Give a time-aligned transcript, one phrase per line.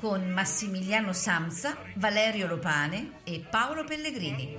[0.00, 4.56] con Massimiliano Samsa, Valerio Lopane e Paolo Pellegrini.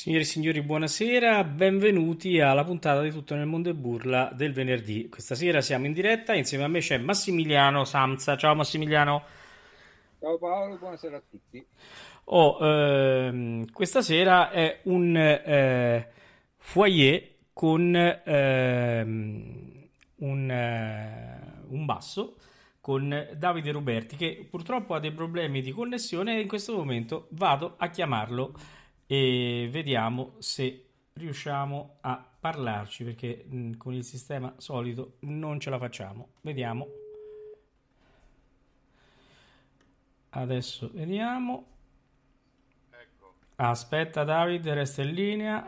[0.00, 5.10] Signore e signori, buonasera, benvenuti alla puntata di Tutto nel mondo e burla del venerdì.
[5.10, 8.34] Questa sera siamo in diretta, insieme a me c'è Massimiliano Samsa.
[8.38, 9.22] Ciao Massimiliano.
[10.18, 11.62] Ciao Paolo, buonasera a tutti.
[12.24, 16.08] Oh, ehm, questa sera è un eh,
[16.56, 22.36] foyer con ehm, un, eh, un basso
[22.80, 27.74] con Davide Roberti che purtroppo ha dei problemi di connessione e in questo momento vado
[27.76, 28.54] a chiamarlo
[29.12, 30.84] e vediamo se
[31.14, 36.28] riusciamo a parlarci perché mh, con il sistema solito non ce la facciamo.
[36.42, 36.86] Vediamo.
[40.30, 41.66] Adesso vediamo.
[43.56, 45.66] Aspetta Davide, resta in linea.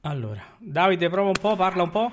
[0.00, 2.12] Allora, Davide prova un po', parla un po'.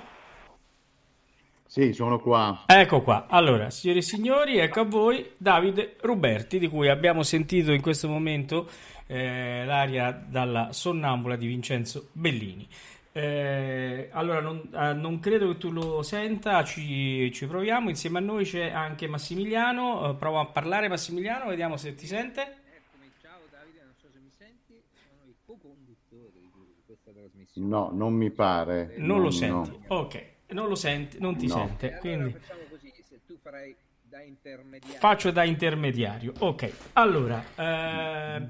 [1.70, 2.64] Sì, sono qua.
[2.66, 3.28] Ecco qua.
[3.30, 8.10] Allora, signore e signori, ecco a voi Davide Ruberti, di cui abbiamo sentito in questo
[8.10, 8.68] momento
[9.06, 12.68] eh, l'aria dalla sonnambula di Vincenzo Bellini.
[13.12, 17.90] Eh, allora, non, eh, non, credo che tu lo senta, ci, ci, proviamo.
[17.90, 20.10] Insieme a noi c'è anche Massimiliano.
[20.10, 22.42] Eh, provo a parlare, Massimiliano, vediamo se ti sente.
[22.42, 27.68] Eccomi, ciao Davide, non so se mi senti, sono il co-conduttore di questa trasmissione.
[27.68, 28.96] No, non mi pare.
[28.98, 29.98] Non, non lo senti, no.
[29.98, 31.54] ok non lo senti, non ti no.
[31.54, 31.98] sente.
[32.00, 32.24] Quindi...
[32.24, 35.00] Allora facciamo così, se tu farai da intermediario.
[35.00, 36.74] Faccio da intermediario, ok.
[36.94, 38.48] Allora, eh,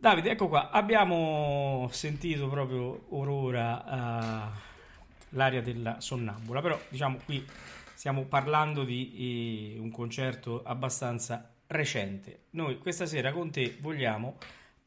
[0.00, 4.58] Davide, ecco qua, abbiamo sentito proprio orora uh,
[5.30, 7.44] l'aria della sonnambula, però diciamo qui
[7.94, 12.44] stiamo parlando di eh, un concerto abbastanza recente.
[12.50, 14.38] Noi questa sera con te vogliamo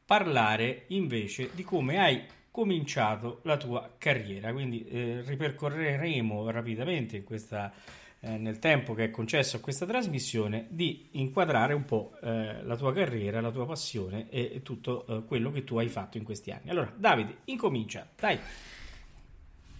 [0.06, 4.52] parlare invece di come hai cominciato la tua carriera.
[4.52, 7.72] Quindi eh, ripercorreremo rapidamente questa,
[8.20, 12.76] eh, nel tempo che è concesso a questa trasmissione di inquadrare un po' eh, la
[12.76, 16.52] tua carriera, la tua passione e tutto eh, quello che tu hai fatto in questi
[16.52, 16.70] anni.
[16.70, 18.38] Allora, Davide, incomincia, dai.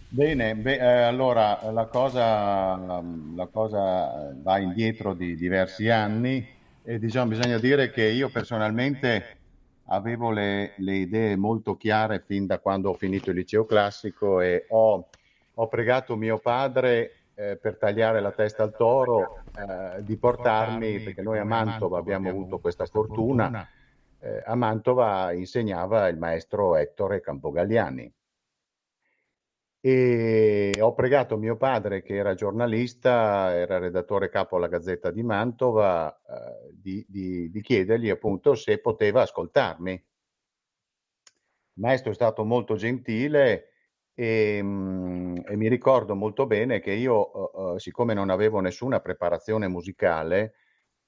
[0.09, 6.45] Bene, beh, eh, allora la cosa, la cosa va indietro di diversi anni
[6.83, 9.37] e diciamo, bisogna dire che io personalmente
[9.87, 14.65] avevo le, le, idee molto chiare fin da quando ho finito il liceo classico e
[14.69, 15.09] ho,
[15.53, 21.21] ho pregato mio padre eh, per tagliare la testa al toro eh, di portarmi, perché
[21.21, 23.67] noi a Mantova abbiamo avuto questa fortuna,
[24.19, 28.11] eh, a Mantova insegnava il maestro Ettore Campogalliani
[29.85, 36.21] e ho pregato mio padre, che era giornalista, era redattore capo alla Gazzetta di Mantova,
[36.25, 39.91] eh, di, di, di, chiedergli appunto se poteva ascoltarmi.
[39.91, 43.71] Il maestro è stato molto gentile
[44.13, 49.01] e, mh, mm, e mi ricordo molto bene che io, uh, siccome non avevo nessuna
[49.01, 50.53] preparazione musicale,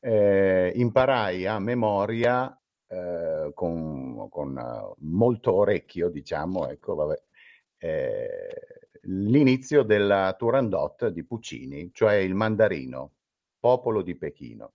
[0.02, 2.54] eh, imparai a memoria
[2.88, 7.25] eh, con, con molto orecchio, diciamo, ecco, vabbè,
[7.86, 13.12] eh, l'inizio della Turandot di Puccini, cioè il mandarino,
[13.60, 14.74] popolo di Pechino.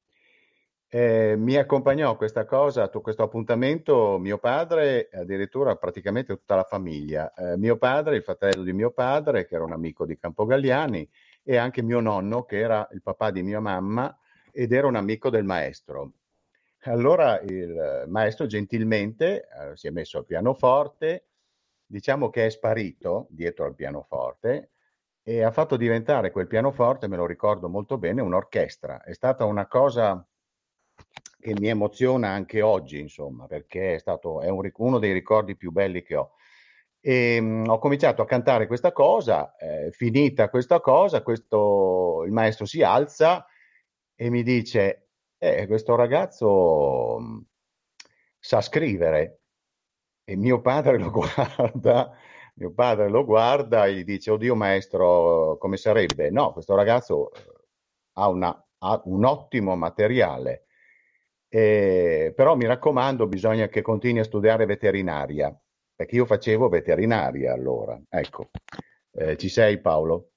[0.93, 7.33] Eh, mi accompagnò questa cosa, a questo appuntamento, mio padre, addirittura praticamente tutta la famiglia.
[7.35, 11.09] Eh, mio padre, il fratello di mio padre, che era un amico di Campogalliani,
[11.43, 14.17] e anche mio nonno, che era il papà di mia mamma
[14.53, 16.13] ed era un amico del maestro.
[16.85, 21.30] Allora il maestro gentilmente eh, si è messo al pianoforte,
[21.91, 24.71] diciamo che è sparito dietro al pianoforte
[25.23, 29.03] e ha fatto diventare quel pianoforte, me lo ricordo molto bene, un'orchestra.
[29.03, 30.25] È stata una cosa
[31.39, 35.73] che mi emoziona anche oggi, insomma, perché è stato è un, uno dei ricordi più
[35.73, 36.33] belli che ho.
[37.01, 42.67] E, mh, ho cominciato a cantare questa cosa, eh, finita questa cosa, questo, il maestro
[42.67, 43.47] si alza
[44.15, 45.09] e mi dice,
[45.39, 47.47] eh, questo ragazzo mh,
[48.39, 49.40] sa scrivere,
[50.31, 52.17] e mio padre lo guarda,
[52.55, 56.31] mio padre lo guarda e gli dice, oddio maestro, come sarebbe?
[56.31, 57.43] No, questo ragazzo eh,
[58.15, 60.67] ha, una, ha un ottimo materiale,
[61.49, 65.53] eh, però mi raccomando, bisogna che continui a studiare veterinaria,
[65.97, 68.01] perché io facevo veterinaria allora.
[68.09, 68.51] Ecco,
[69.11, 70.29] eh, ci sei Paolo?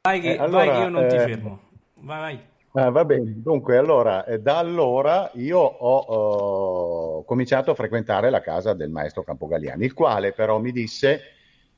[0.00, 1.60] Vai che, eh, allora, vai che io non ti eh, fermo.
[1.96, 2.48] Vai, vai.
[2.72, 8.40] Ah, va bene, dunque allora eh, da allora io ho uh, cominciato a frequentare la
[8.40, 11.20] casa del maestro Campogalliani, il quale però mi disse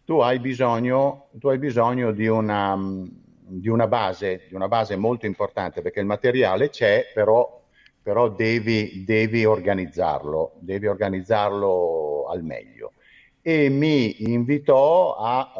[0.05, 5.25] tu hai bisogno, tu hai bisogno di, una, di, una base, di una base molto
[5.25, 7.63] importante perché il materiale c'è, però,
[8.03, 12.93] però devi, devi organizzarlo, devi organizzarlo al meglio.
[13.41, 15.53] E mi invitò a...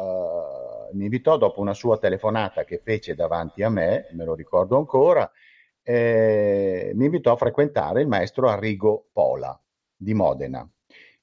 [0.93, 5.29] Mi invitò dopo una sua telefonata che fece davanti a me, me lo ricordo ancora,
[5.81, 9.59] eh, mi invitò a frequentare il maestro Arrigo Pola
[9.95, 10.67] di Modena,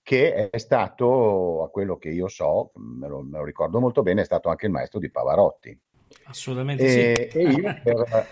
[0.02, 4.22] che è stato, a quello che io so, me lo, me lo ricordo molto bene,
[4.22, 5.78] è stato anche il maestro di Pavarotti.
[6.24, 7.38] Assolutamente e, sì.
[7.38, 8.26] E io per,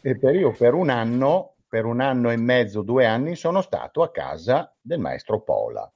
[0.00, 4.02] e per, io per un anno, per un anno e mezzo, due anni, sono stato
[4.02, 5.93] a casa del maestro Pola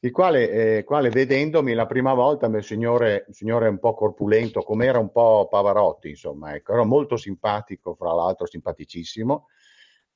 [0.00, 4.62] il quale, eh, quale, vedendomi la prima volta, il signore, il signore un po' corpulento,
[4.62, 9.48] come era un po' Pavarotti, insomma, ecco, era molto simpatico, fra l'altro simpaticissimo.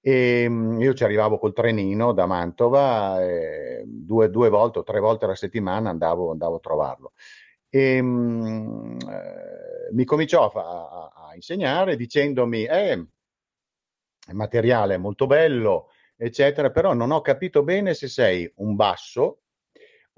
[0.02, 5.00] E mm, io ci arrivavo col trenino da Mantova, eh, due, due, volte o tre
[5.00, 7.12] volte alla settimana andavo, andavo a trovarlo.
[7.68, 12.92] E mh, mm, eh, mi cominciò a, a, a, insegnare dicendomi, eh,
[14.28, 19.40] il materiale è molto bello, eccetera, però non ho capito bene se sei un basso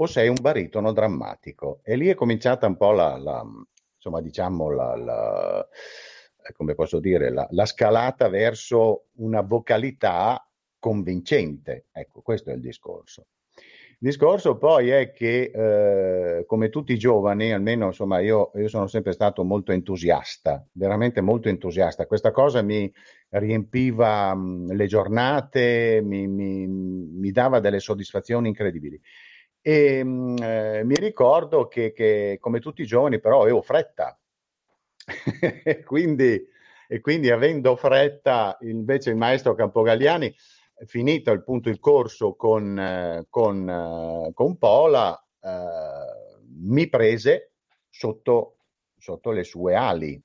[0.03, 1.81] o sei un baritono drammatico.
[1.83, 3.45] E lì è cominciata un po' la, la
[3.97, 5.69] insomma, diciamo, la, la,
[6.45, 10.45] eh, come posso dire, la, la scalata verso una vocalità
[10.79, 11.87] convincente.
[11.93, 13.27] Ecco, questo è il discorso.
[14.03, 18.89] Il discorso poi è che, eh, come tutti i giovani, almeno insomma, io, io, sono
[18.89, 22.07] sempre stato molto entusiasta, veramente molto entusiasta.
[22.07, 22.93] Questa cosa mi
[23.29, 29.01] riempiva mh, le giornate, mi, mi, mi, dava delle soddisfazioni incredibili.
[29.63, 34.19] E mh, eh, mi ricordo che, che, come tutti i giovani, però avevo fretta.
[35.87, 36.45] quindi,
[36.89, 40.35] e quindi, avendo fretta, invece il maestro Campogalliani
[40.87, 47.53] finito appunto il corso con, con, con Pola, eh, mi prese
[47.89, 48.57] sotto,
[48.99, 50.21] sotto le sue ali.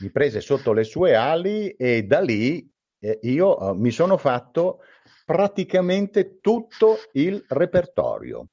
[0.00, 2.70] Mi prese sotto le sue ali e da lì
[3.00, 4.80] eh, io eh, mi sono fatto
[5.28, 8.46] praticamente tutto il repertorio.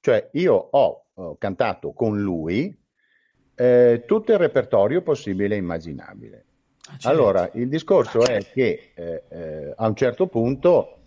[0.00, 2.76] Cioè io ho, ho cantato con lui
[3.54, 6.44] eh, tutto il repertorio possibile e immaginabile.
[6.88, 10.98] Ah, allora, il discorso è che eh, eh, a un certo punto,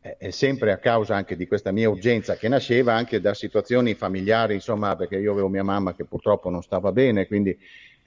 [0.00, 4.54] eh, sempre a causa anche di questa mia urgenza che nasceva anche da situazioni familiari,
[4.54, 7.54] insomma, perché io avevo mia mamma che purtroppo non stava bene, quindi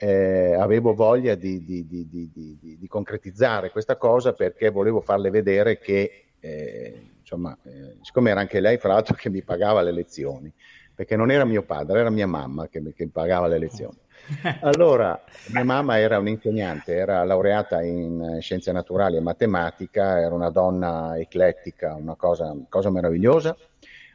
[0.03, 6.30] eh, avevo voglia di, di, di, di, concretizzare questa cosa perché volevo farle vedere che,
[6.41, 10.51] eh, insomma, eh, siccome era anche lei, fra l'altro, che mi pagava le lezioni,
[10.93, 13.97] perché non era mio padre, era mia mamma che mi, pagava le lezioni.
[14.61, 21.17] Allora, mia mamma era un'insegnante, era laureata in scienze naturali e matematica, era una donna
[21.17, 23.57] eclettica, una cosa, cosa meravigliosa.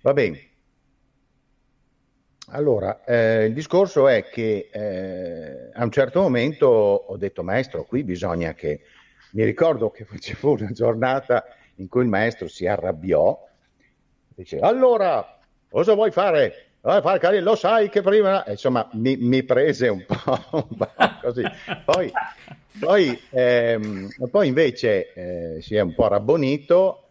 [0.03, 0.51] Va bene.
[2.51, 8.05] Allora, eh, il discorso è che eh, a un certo momento ho detto, maestro, qui
[8.05, 8.83] bisogna che...
[9.33, 11.45] Mi ricordo che fu una giornata
[11.77, 13.39] in cui il maestro si arrabbiò,
[14.35, 16.67] dice, allora, cosa vuoi fare?
[16.81, 20.89] fare lo sai che prima, insomma, mi, mi prese un po', un po
[21.21, 21.43] così.
[21.85, 22.13] Poi,
[22.79, 27.03] poi, ehm, poi invece eh, si è un po' rabbonito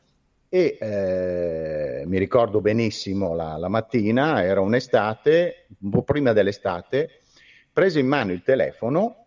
[0.48, 7.22] e eh, mi ricordo benissimo la, la, mattina, era un'estate, un po' prima dell'estate,
[7.74, 9.26] prese in mano il telefono,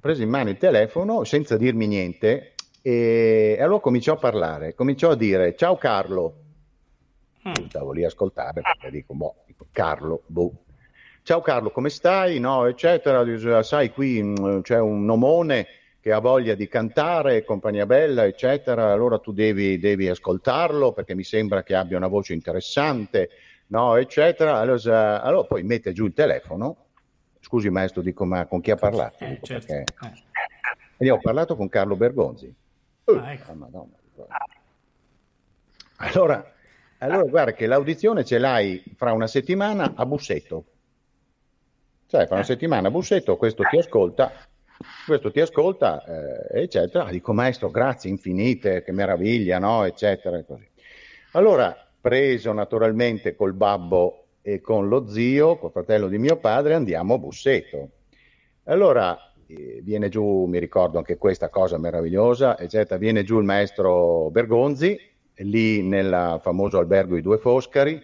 [0.00, 5.10] prese in mano il telefono senza dirmi niente e, e allora cominciò a parlare, cominciò
[5.10, 6.34] a dire ciao Carlo,
[7.48, 7.68] mm.
[7.68, 9.34] stavo lì a ascoltare perché dico, boh,
[9.72, 10.52] Carlo, boh.
[11.22, 12.38] Ciao Carlo, come stai?
[12.38, 13.62] No, eccetera.
[13.62, 15.66] Sai, qui mm, c'è un nomone
[16.00, 18.90] che ha voglia di cantare, compagnia bella, eccetera.
[18.90, 23.30] Allora tu devi, devi ascoltarlo perché mi sembra che abbia una voce interessante,
[23.68, 24.58] no, eccetera.
[24.58, 26.86] Allora, allora poi mette giù il telefono.
[27.40, 29.24] Scusi, maestro, dico, ma con chi ha parlato?
[29.24, 29.66] Eh, certo.
[29.66, 29.84] perché...
[30.06, 30.28] eh.
[30.96, 32.54] E io ho parlato con Carlo Bergonzi.
[33.18, 33.52] Ah, ecco.
[33.72, 33.88] oh,
[35.96, 36.52] allora,
[36.98, 40.64] allora, guarda che l'audizione ce l'hai fra una settimana a Busseto.
[42.06, 44.32] Cioè, fra una settimana a Busseto, questo ti ascolta,
[45.06, 47.10] questo ti ascolta, eh, eccetera.
[47.10, 49.84] Dico, maestro, grazie infinite, che meraviglia, no?
[49.84, 50.38] Eccetera.
[50.38, 50.68] E così.
[51.32, 57.14] Allora, preso naturalmente col babbo e con lo zio, col fratello di mio padre, andiamo
[57.14, 57.90] a Busseto.
[58.64, 59.29] Allora, eh,
[59.82, 64.98] viene giù, mi ricordo anche questa cosa meravigliosa, eccetera, viene giù il maestro Bergonzi,
[65.36, 68.00] lì nel famoso albergo I Due Foscari,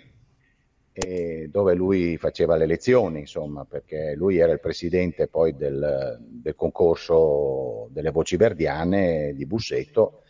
[0.93, 6.55] eh, dove lui faceva le lezioni, insomma, perché lui era il presidente poi del, del
[6.55, 10.23] concorso delle voci verdiane di Busseto.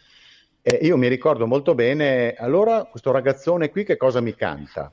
[0.61, 4.93] E io mi ricordo molto bene, allora questo ragazzone qui che cosa mi canta?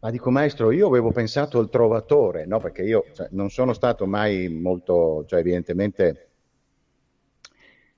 [0.00, 2.60] Ma dico, maestro, io avevo pensato al trovatore, no?
[2.60, 6.28] Perché io cioè, non sono stato mai molto, cioè evidentemente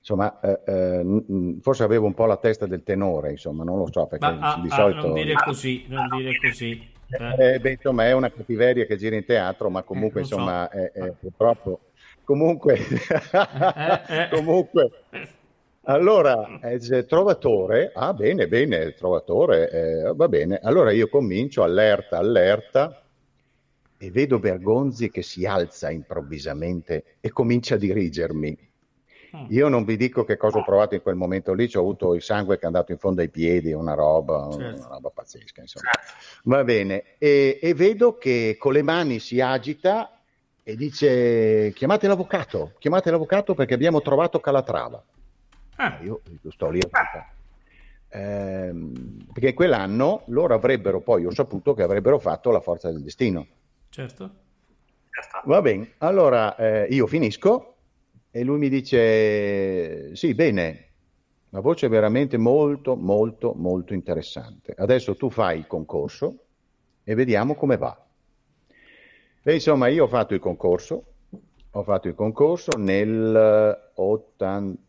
[0.01, 4.07] insomma, eh, eh, forse avevo un po' la testa del tenore, insomma, non lo so
[4.07, 5.07] perché Ma, di ah, solito...
[5.07, 6.89] non dire così, non dire così.
[7.11, 7.55] Eh.
[7.55, 7.61] eh.
[7.61, 10.79] beh, insomma, è una cattiveria che gira in teatro, ma comunque, eh, insomma, so.
[10.79, 11.81] è, è, purtroppo...
[12.25, 14.91] Comunque, eh, comunque...
[15.91, 20.59] Allora, eh, trovatore, ah bene, bene, trovatore, eh, va bene.
[20.63, 23.03] Allora io comincio, allerta, allerta,
[23.99, 28.69] e vedo Bergonzi che si alza improvvisamente e comincia a dirigermi
[29.37, 29.47] Mm.
[29.51, 32.23] Io non vi dico che cosa ho provato in quel momento lì, ho avuto il
[32.23, 34.81] sangue che è andato in fondo ai piedi, una roba, certo.
[34.81, 35.61] una roba pazzesca.
[35.61, 35.91] Insomma.
[36.45, 40.21] Va bene, e, e, vedo che con le mani si agita
[40.63, 45.03] e dice chiamate l'avvocato, chiamate l'avvocato perché abbiamo trovato Calatrava.
[45.83, 45.99] Ah.
[46.03, 46.21] Io
[46.51, 47.33] sto lì a
[48.13, 48.75] eh,
[49.33, 53.47] perché quell'anno loro avrebbero poi, ho saputo che avrebbero fatto la forza del destino.
[53.89, 54.35] Certo.
[55.45, 57.77] Va bene, allora eh, io finisco
[58.31, 60.89] e lui mi dice, sì, bene,
[61.51, 64.75] Una voce veramente molto, molto, molto interessante.
[64.77, 66.45] Adesso tu fai il concorso
[67.03, 68.07] e vediamo come va.
[69.43, 71.05] E insomma, io ho fatto il concorso,
[71.71, 74.89] ho fatto il concorso nel 80...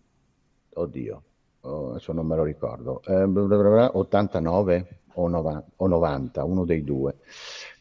[0.73, 1.23] Oddio,
[1.61, 7.17] oh, adesso non me lo ricordo, eh, 89 o 90, uno dei due.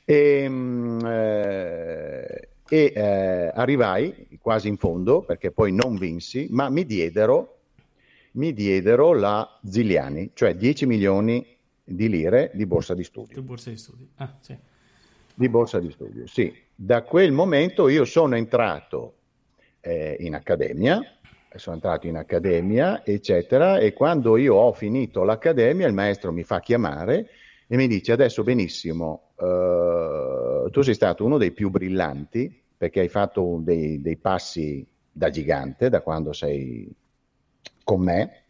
[0.05, 6.85] E, mm, eh, e eh, arrivai quasi in fondo perché poi non vinsi, ma mi
[6.85, 7.59] diedero,
[8.33, 11.45] mi diedero la Ziliani, cioè 10 milioni
[11.83, 13.41] di lire di borsa di studio.
[13.41, 14.57] Di borsa di studio, ah, sì.
[15.35, 16.53] Di borsa di studio, sì.
[16.75, 19.15] Da quel momento io sono entrato
[19.81, 21.01] eh, in accademia,
[21.57, 26.61] sono entrato in accademia, eccetera, e quando io ho finito l'accademia il maestro mi fa
[26.61, 27.29] chiamare
[27.67, 33.09] e mi dice adesso benissimo, uh, tu sei stato uno dei più brillanti perché hai
[33.09, 36.89] fatto dei, dei passi da gigante da quando sei
[37.85, 38.45] con me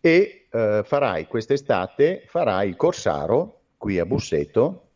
[0.00, 4.91] e uh, farai quest'estate, farai il Corsaro qui a Busseto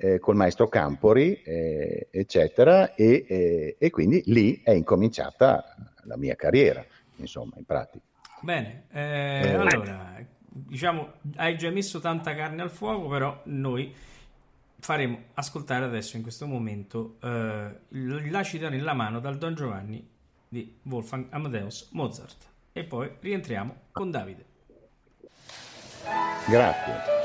[0.00, 6.34] eh, col maestro Campori, eh, eccetera, e, eh, e, quindi lì è incominciata la mia
[6.34, 6.84] carriera,
[7.16, 8.04] insomma, in pratica.
[8.40, 13.94] Bene, eh, eh, allora, diciamo, hai già messo tanta carne al fuoco, però noi
[14.78, 17.80] faremo ascoltare adesso, in questo momento, eh,
[18.30, 20.08] La città nella mano dal Don Giovanni
[20.48, 22.48] di Wolfgang Amadeus Mozart.
[22.72, 24.44] E poi rientriamo con Davide.
[26.48, 27.19] Grazie.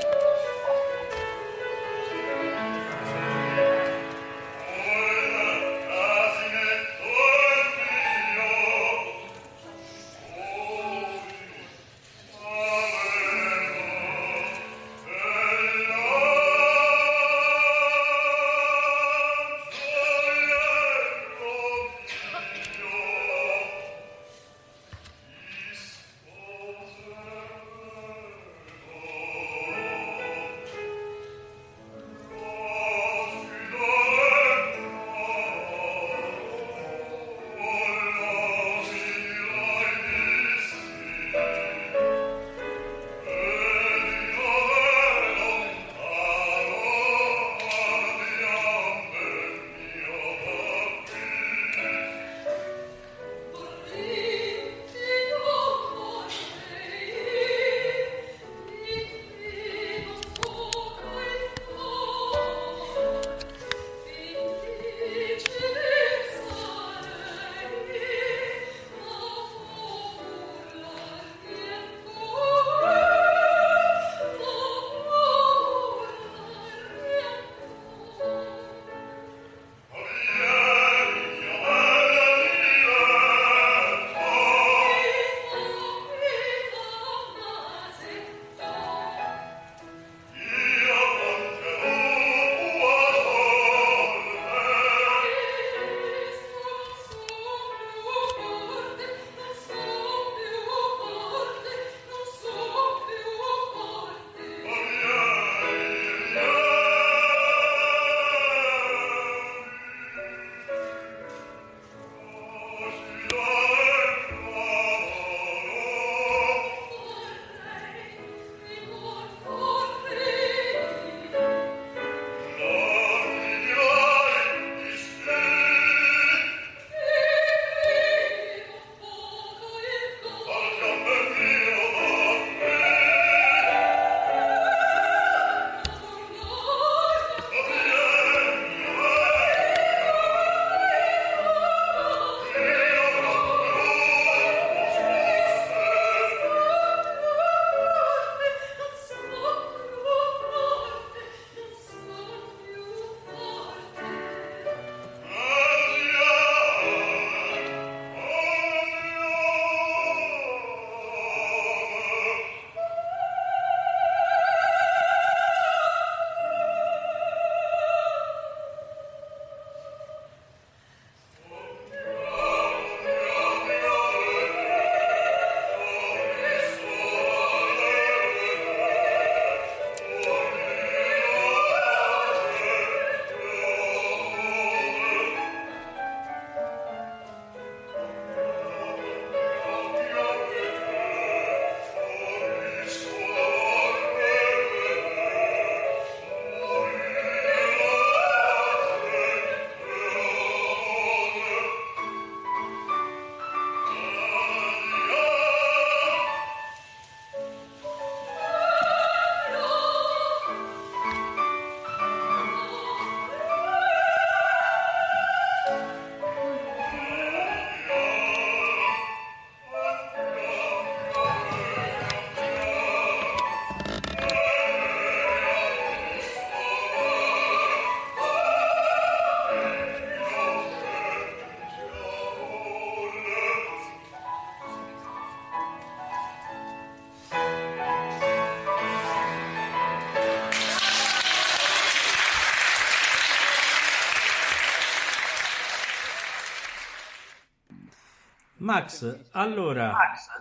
[248.66, 249.92] Max, allora,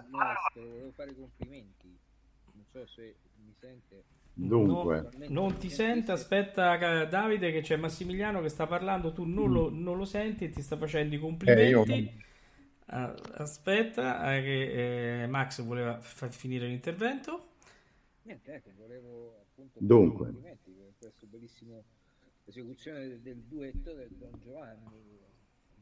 [0.10, 1.98] Maestro, volevo fare i complimenti.
[2.54, 4.04] Non so se mi sente.
[4.34, 9.52] Dunque, no- non ti sente, aspetta Davide che c'è Massimiliano che sta parlando, tu non
[9.52, 11.92] lo, non lo senti e ti sta facendo i complimenti.
[11.92, 12.24] Eh, io-
[12.88, 17.54] Ah, aspetta, eh, che eh, Max voleva far finire l'intervento.
[18.24, 20.26] Niente, ecco, volevo appunto Dunque.
[20.26, 21.78] complimenti per questa bellissima
[22.46, 25.24] esecuzione del, del duetto del Don Giovanni.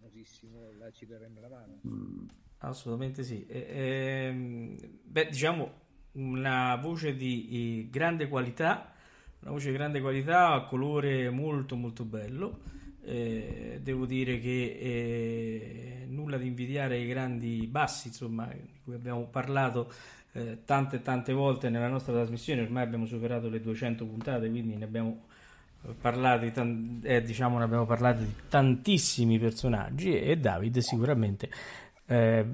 [0.04, 2.28] Famosissimo, là ci daremo la mano.
[2.58, 3.46] Assolutamente sì.
[3.48, 5.72] E- ehm, beh, diciamo
[6.14, 8.92] una voce di grande qualità,
[9.40, 12.60] una voce di grande qualità, colore molto molto bello.
[13.02, 19.26] Eh, devo dire che eh, nulla di invidiare ai grandi bassi, insomma, di cui abbiamo
[19.28, 19.90] parlato
[20.34, 22.62] eh, tante e tante volte nella nostra trasmissione.
[22.62, 25.28] Ormai abbiamo superato le 200 puntate, quindi ne abbiamo
[26.00, 31.50] parlati, tan- eh, diciamo, ne abbiamo parlato di tantissimi personaggi e David sicuramente
[32.06, 32.46] eh,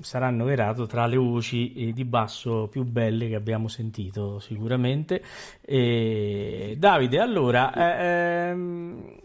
[0.00, 5.22] sarà annoverato tra le voci eh, di basso più belle che abbiamo sentito sicuramente.
[5.60, 9.20] E Davide, allora, eh, ehm,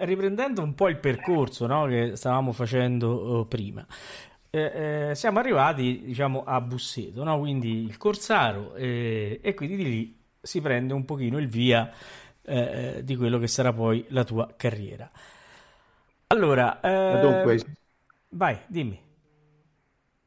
[0.00, 3.86] riprendendo un po' il percorso no, che stavamo facendo eh, prima.
[4.50, 7.38] eh, eh, siamo arrivati diciamo a Busseto, no?
[7.38, 11.90] quindi il Corsaro, eh, e quindi di lì si prende un pochino il via
[12.44, 15.10] eh, di quello che sarà poi la tua carriera.
[16.28, 17.64] Allora, eh, dunque,
[18.30, 19.00] vai, dimmi.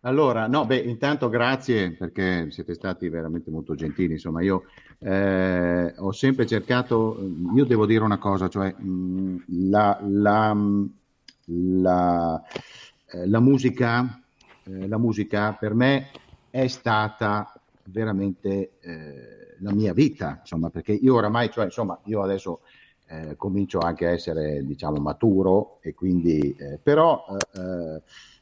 [0.02, 4.14] Allora, no, beh, intanto grazie perché siete stati veramente molto gentili.
[4.14, 4.64] Insomma, io
[5.00, 7.20] eh, ho sempre cercato,
[7.54, 10.94] io devo dire una cosa, cioè mh, la, la, mh,
[11.82, 12.42] la,
[13.12, 14.22] eh, la musica,
[14.64, 16.12] eh, la musica per me
[16.50, 17.52] è stata
[17.84, 22.62] veramente eh, la mia vita, insomma, perché io oramai, cioè, insomma, io adesso
[23.08, 28.02] eh, comincio anche a essere, diciamo, maturo e quindi, eh, però eh, eh,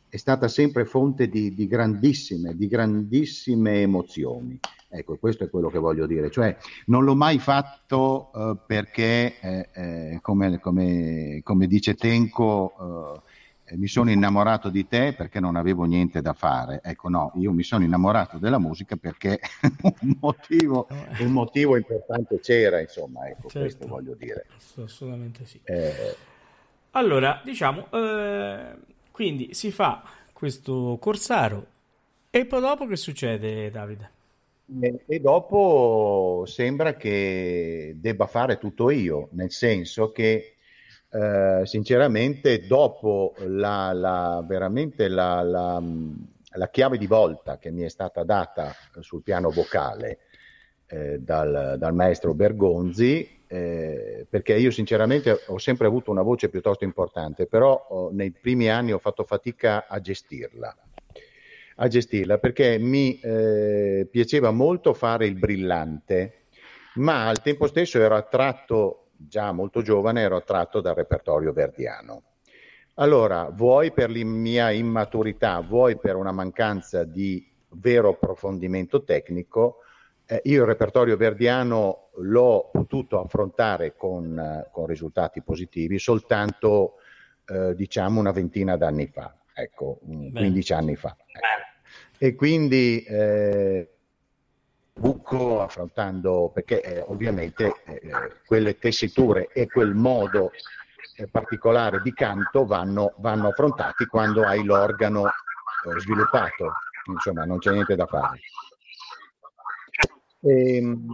[0.09, 4.59] è stata sempre fonte di, di grandissime, di grandissime emozioni.
[4.87, 6.31] Ecco, questo è quello che voglio dire.
[6.31, 9.39] Cioè, non l'ho mai fatto eh, perché,
[9.73, 13.21] eh, come, come- come dice Tenco, eh,
[13.71, 16.81] mi sono innamorato di te perché non avevo niente da fare.
[16.83, 19.39] Ecco, no, io mi sono innamorato della musica perché
[20.01, 23.59] un motivo, un motivo importante c'era, insomma, ecco, Certo.
[23.59, 24.45] questo voglio dire.
[24.55, 25.59] Ass- Assolutamente sì.
[25.63, 26.15] Eh,
[26.91, 28.75] Allora, diciamo, eh,
[29.11, 31.65] quindi si fa questo Corsaro
[32.29, 34.11] e poi dopo che succede, Davide?
[34.81, 40.54] E, e dopo sembra che debba fare tutto io, nel senso che
[41.15, 45.81] eh, sinceramente dopo la, la- veramente la, la-
[46.57, 50.19] la chiave di volta che mi è stata data sul piano vocale
[50.87, 56.83] eh, dal, dal maestro Bergonzi, eh, perché io sinceramente ho sempre avuto una voce piuttosto
[56.83, 60.75] importante, però oh, nei primi anni ho fatto fatica a gestirla
[61.77, 66.45] a gestirla perché mi eh, piaceva molto fare il brillante,
[66.95, 72.23] ma al tempo stesso ero attratto, già molto giovane, ero attratto dal repertorio verdiano.
[72.95, 79.79] Allora, vuoi per la mia immaturità, vuoi per una mancanza di vero approfondimento tecnico,
[80.27, 86.95] eh, io il repertorio verdiano l'ho potuto affrontare con, eh, con risultati positivi soltanto,
[87.47, 90.31] eh, diciamo, una ventina d'anni fa, ecco, Bene.
[90.31, 91.15] 15 anni fa.
[91.19, 91.73] ecco.
[92.17, 93.94] E quindi eh,
[94.97, 100.51] buco affrontando, perché eh, ovviamente eh, quelle tessiture e quel modo
[101.17, 106.71] eh, particolare di canto vanno, vanno affrontati quando hai l'organo eh, sviluppato,
[107.11, 108.39] insomma non c'è niente da fare.
[110.41, 111.07] Ehm,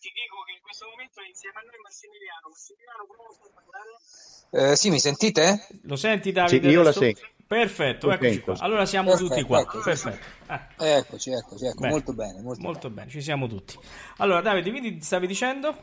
[0.00, 2.48] Ti dico che in questo momento è insieme a noi Massimiliano.
[2.48, 4.72] Massimiliano, come lo stai parlare?
[4.72, 5.66] Eh, sì, mi sentite?
[5.82, 6.66] Lo senti, Davide?
[6.66, 7.20] Sì, io la sento.
[7.52, 8.54] Perfetto, eccoci qua.
[8.60, 9.60] Allora siamo Perfetto, tutti qua.
[9.60, 9.80] ecco.
[9.82, 10.24] Perfetto.
[10.46, 11.92] Ah, Eccoci, eccoci, ecco, bene.
[11.92, 12.94] molto bene, molto, Molto bene.
[12.94, 13.76] bene, ci siamo tutti.
[14.16, 15.76] Allora, Davide, quindi stavi dicendo?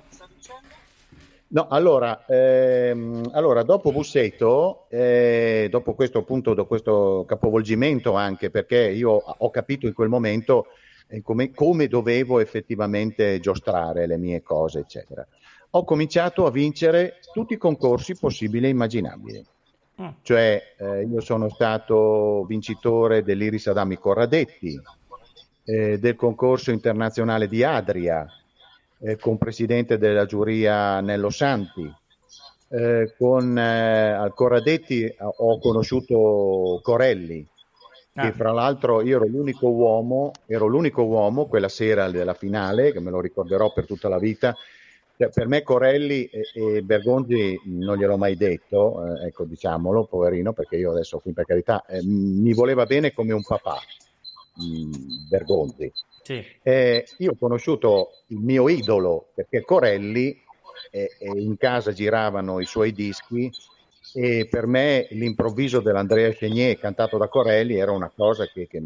[1.50, 8.90] No, allora, ehm, allora, dopo Busseto, eh, dopo questo appunto, da questo capovolgimento anche, perché
[8.90, 10.70] io ho capito in quel momento
[11.08, 15.24] eh, come, come dovevo effettivamente giostrare le mie cose, eccetera,
[15.72, 19.46] ho cominciato a vincere tutti i concorsi possibili e immaginabili.
[20.02, 20.08] Mm.
[20.22, 24.80] Cioè, eh, io sono stato vincitore dell'Iris Adami Corradetti,
[25.66, 28.26] eh, del concorso internazionale di Adria,
[29.02, 31.92] eh, con presidente della giuria Nello Santi.
[32.72, 37.46] Eh, con eh, al Corradetti eh, ho conosciuto Corelli,
[38.14, 38.32] che Ah.
[38.32, 43.12] fra l'altro io ero l'unico uomo, ero l'unico uomo quella sera della finale, che me
[43.12, 44.56] lo ricorderò per tutta la vita,
[45.28, 50.78] per me Corelli e, e Bergonzi non gliel'ho mai detto, eh, ecco diciamolo, poverino, perché
[50.78, 53.78] io adesso qui per carità eh, mi voleva bene come un papà,
[54.56, 55.92] mh, Bergonzi.
[56.24, 56.46] Sì.
[56.62, 60.42] Eh, io ho conosciuto il mio idolo perché Corelli
[60.92, 63.52] eh, eh, in casa giravano i suoi dischi
[64.14, 68.82] e per me l'improvviso dell'Andrea Chenier cantato da Corelli era una cosa che, che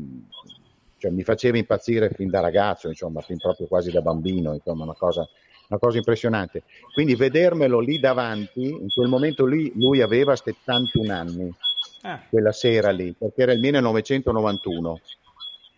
[0.97, 4.95] cioè, mi faceva impazzire fin da ragazzo, insomma, fin proprio quasi da bambino, insomma, una
[4.95, 5.27] cosa,
[5.73, 6.63] una cosa impressionante.
[6.93, 11.51] Quindi vedermelo lì davanti, in quel momento lì lui aveva 71 anni,
[12.05, 14.99] Ah, quella sera lì, perché era il 1991.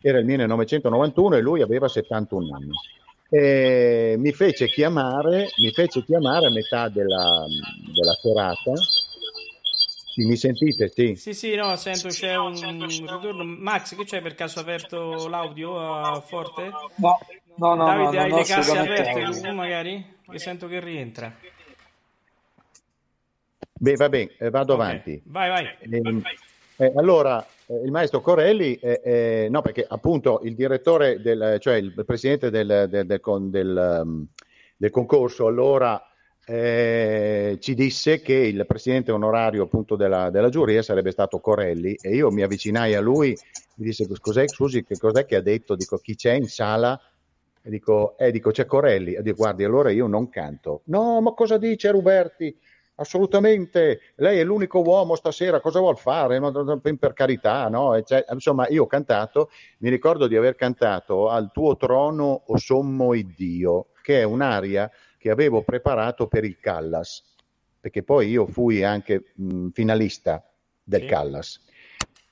[0.02, 2.72] Era il 1991 e lui aveva 71 anni.
[3.30, 7.46] E mi fece chiamare, mi fece chiamare a metà della,
[7.94, 8.74] della serata.
[10.16, 10.88] Sì, mi sentite?
[10.88, 11.16] Sì.
[11.16, 13.44] Sì, sì, no, sento c'è un ritorno.
[13.44, 16.72] Max, che c'è per caso aperto l'audio a forte?
[16.96, 17.18] No,
[17.58, 20.14] no, no, Davide, no, hai non le casse aperte tu magari?
[20.30, 21.34] Che sento che rientra.
[23.78, 25.22] Beh, va bene, eh, vado Ok, avanti.
[25.26, 25.68] Vai, vai.
[25.90, 26.22] Ehm,
[26.78, 31.76] eh, allora, eh, il maestro Corelli, eh, eh, no, perché appunto il direttore, del, cioè
[31.76, 34.26] il presidente del, del- del con- del, um,
[34.78, 36.02] del concorso, allora
[36.48, 42.16] eh, ci disse che il presidente onorario appunto della, della giuria sarebbe stato Corelli e
[42.16, 43.36] io mi avvicinai a lui,
[43.76, 45.76] mi disse cos'è, scusi, che cos'è che ha detto?
[45.76, 47.00] Dico, chi c'è in sala?
[47.66, 49.14] E dico, eh, dico, c'è Corelli.
[49.16, 50.82] E dico, guardi, allora io non canto.
[50.86, 52.56] No, ma cosa dice Ruberti?
[52.98, 56.40] Assolutamente, lei è l'unico uomo stasera, cosa vuol fare?
[56.80, 58.00] Per carità, no?
[58.04, 59.50] Cioè, insomma, io ho cantato,
[59.80, 65.32] mi ricordo di aver cantato Al tuo trono, o sommo Iddio, che è un'aria che
[65.32, 67.24] avevo preparato per il Callas,
[67.80, 70.48] perché poi io fui anche mh, finalista
[70.84, 71.08] del Sì.
[71.08, 71.65] Callas.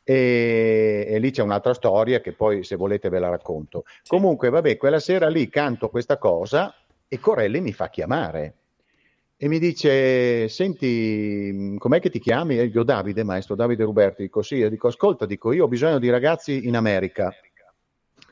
[0.03, 3.85] E, e lì c'è un'altra storia che poi se volete ve la racconto.
[4.07, 6.73] Comunque, vabbè, quella sera lì canto questa cosa
[7.07, 8.55] e Corelli mi fa chiamare
[9.37, 12.59] e mi dice: Senti, com'è che ti chiami?
[12.59, 14.23] E io, Davide, maestro Davide Ruberti.
[14.23, 17.33] Dico: Sì, e dico: Ascolta, dico, io ho bisogno di ragazzi in America.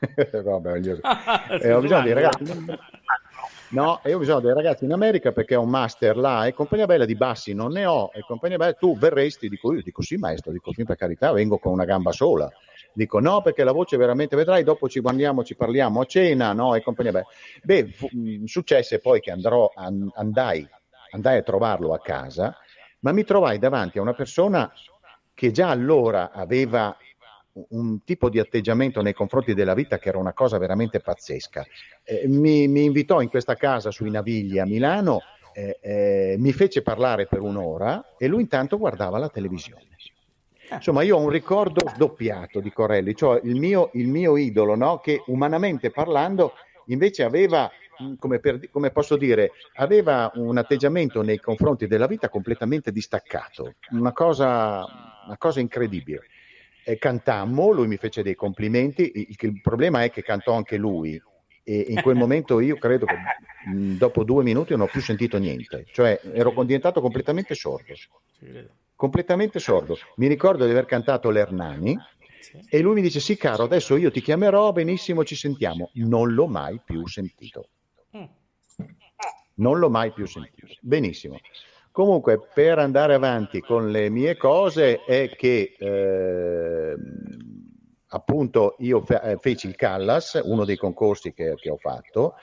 [0.42, 1.00] Vabbè, io-
[1.60, 2.44] eh, ho bisogno di ragazzi.
[3.72, 6.84] No, io ho bisogno dei ragazzi in America perché ho un master là e compagnia
[6.84, 9.48] bella di bassi non ne ho e compagnia bella tu verresti?
[9.48, 12.52] Dico io, dico sì maestro, dico fin per carità vengo con una gamba sola.
[12.92, 16.74] Dico no perché la voce veramente vedrai, dopo ci guardiamo, ci parliamo a cena, no?
[16.74, 17.26] E compagnia bella.
[17.62, 20.68] Beh, fu- mh, successe poi che andrò, an- andai,
[21.12, 22.54] andai a trovarlo a casa,
[23.00, 24.70] ma mi trovai davanti a una persona
[25.32, 26.94] che già allora aveva
[27.70, 31.64] un tipo di atteggiamento nei confronti della vita che era una cosa veramente pazzesca.
[32.02, 35.20] Eh, mi, mi invitò in questa casa sui Navigli a Milano,
[35.54, 39.88] eh, eh, mi fece parlare per un'ora e lui intanto guardava la televisione.
[40.70, 45.00] Insomma, io ho un ricordo doppiato di Corelli, cioè il mio, il mio idolo, no?
[45.00, 46.54] che umanamente parlando
[46.86, 52.30] invece aveva, mh, come, per- come posso dire, aveva un atteggiamento nei confronti della vita
[52.30, 54.86] completamente distaccato, una cosa,
[55.26, 56.22] una cosa incredibile.
[56.84, 61.20] Eh, cantammo, lui mi fece dei complimenti, il, il problema è che cantò anche lui
[61.64, 63.14] e in quel momento io credo che
[63.70, 67.94] mh, dopo due minuti non ho più sentito niente, cioè ero diventato completamente sordo
[69.02, 69.96] completamente sordo.
[70.16, 71.98] Mi ricordo di aver cantato l'Ernani
[72.68, 75.90] e lui mi dice: Sì, caro, adesso io ti chiamerò, benissimo, ci sentiamo.
[75.94, 77.68] Non l'ho mai più sentito.
[79.54, 80.68] Non l'ho mai più sentito.
[80.80, 81.40] Benissimo.
[81.92, 86.96] Comunque, per andare avanti con le mie cose, è che ehm,
[88.06, 92.36] appunto io fe- eh, feci il Callas, uno dei concorsi che, che ho fatto,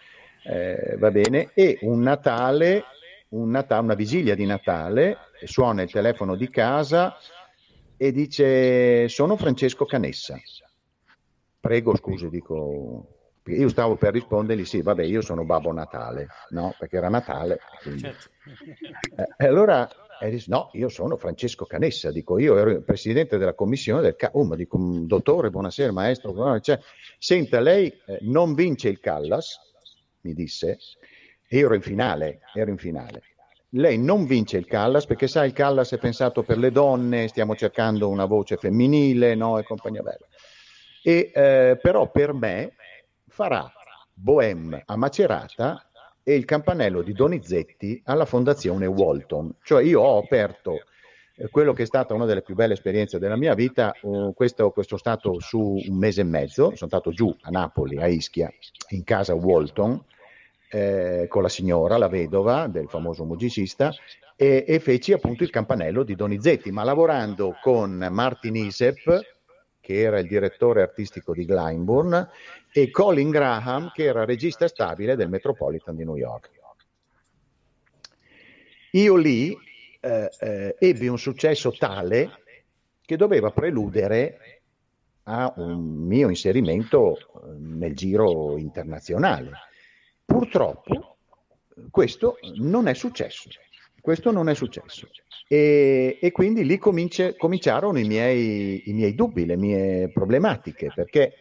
[0.43, 2.83] eh, va bene, e un Natale,
[3.29, 7.17] un Natale, una vigilia di Natale, suona il telefono di casa
[7.97, 10.39] e dice: Sono Francesco Canessa.
[11.59, 13.18] Prego, scusi, dico.
[13.55, 16.75] Io stavo per rispondergli: Sì, vabbè, io sono Babbo Natale, no?
[16.77, 17.59] Perché era Natale.
[17.81, 18.01] quindi.
[18.01, 18.29] Certo.
[19.15, 19.87] Eh, E allora
[20.21, 24.15] e dice, no, io sono Francesco Canessa, dico io ero il presidente della commissione del
[24.17, 26.79] CA- oh, ma dico, "Mm, dottore, buonasera, maestro, buonasera." Cioè,
[27.17, 29.57] senta, lei eh, non vince il Callas,
[30.21, 30.77] mi disse,
[31.47, 33.21] e io ero in finale, ero in finale.
[33.73, 37.55] Lei non vince il Callas perché sa il Callas è pensato per le donne, stiamo
[37.55, 40.25] cercando una voce femminile, no, e compagnia bella.
[41.01, 42.73] E eh, però per me
[43.39, 43.71] farà
[44.13, 45.81] Bohème a Macerata
[46.23, 49.55] e il campanello di Donizetti alla Fondazione Walton.
[49.63, 50.73] Cioè io ho aperto
[51.37, 54.71] eh, quello che è stata una delle più belle esperienze della mia vita, uh, questo,
[54.71, 58.51] questo stato su un mese e mezzo, sono stato giù a Napoli, a Ischia,
[58.89, 60.03] in casa Walton,
[60.69, 63.89] eh, con la signora, la vedova del famoso musicista,
[64.35, 69.37] e, e feci appunto il campanello di Donizetti, ma lavorando con Martin Isep,
[69.89, 72.29] che era il direttore artistico di Glyndebourne,
[72.71, 76.51] e Colin Graham, che era regista stabile del Metropolitan di New York.
[78.91, 79.57] io lì
[79.99, 82.43] eh, eh, ebbi un successo tale
[83.01, 84.61] che doveva preludere
[85.23, 89.53] a un mio inserimento eh, nel giro internazionale.
[90.23, 91.17] Purtroppo
[91.89, 93.49] questo non è successo.
[94.01, 95.07] Questo non è successo.
[95.47, 101.33] E, e quindi lì comince, cominciarono i miei, i miei, dubbi, le mie problematiche, perché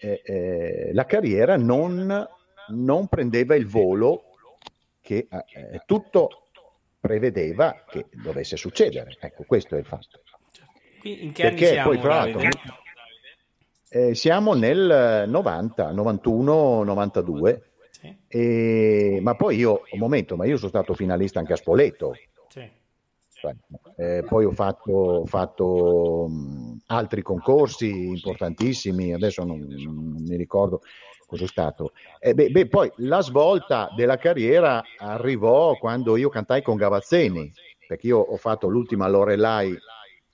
[0.00, 2.26] eh, eh, la carriera non,
[2.68, 4.36] non, prendeva il volo
[5.00, 6.48] che eh, tutto
[7.00, 9.16] prevedeva che dovesse succedere.
[9.18, 10.22] Ecco, questo è il fatto.
[11.02, 12.48] In che perché siamo, poi, tra l'altro,
[13.88, 17.69] eh, siamo nel 90, 91, 92
[18.28, 22.14] e, ma poi io, un momento, ma io sono stato finalista anche a Spoleto.
[22.48, 22.68] Sì.
[23.96, 30.82] Eh, poi ho fatto, fatto mh, altri concorsi importantissimi, adesso non, non mi ricordo
[31.26, 31.92] cosa è stato.
[32.18, 37.50] Eh, beh, beh, poi la svolta della carriera arrivò quando io cantai con Gavazzeni,
[37.86, 39.74] perché io ho fatto l'ultima Lorelai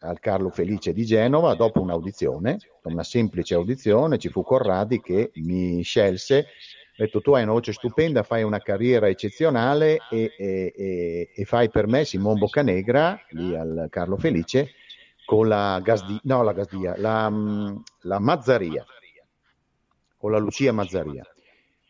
[0.01, 5.83] al Carlo Felice di Genova dopo un'audizione, una semplice audizione, ci fu Corradi che mi
[5.83, 6.47] scelse
[6.99, 11.45] ho detto tu hai una voce stupenda, fai una carriera eccezionale e, e, e, e
[11.45, 14.71] fai per me Simon Boccanegra, lì al Carlo Felice,
[15.27, 18.83] con la Gasdia, no la Gasdia, la, mm, la Mazzaria,
[20.17, 21.23] con la Lucia Mazzaria.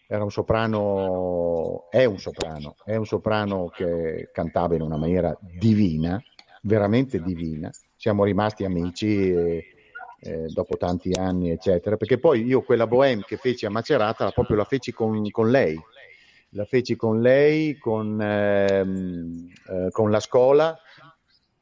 [0.08, 6.20] Era un soprano, è un soprano, è un soprano che cantava in una maniera divina,
[6.62, 7.70] veramente divina.
[7.94, 9.32] Siamo rimasti amici.
[9.32, 9.75] E,
[10.20, 11.96] eh, dopo tanti anni, eccetera.
[11.96, 15.78] Perché poi io quella bohème che feci a Macerata, proprio la feci con, con lei.
[16.50, 20.78] La feci con lei, con, ehm, eh, con la scuola.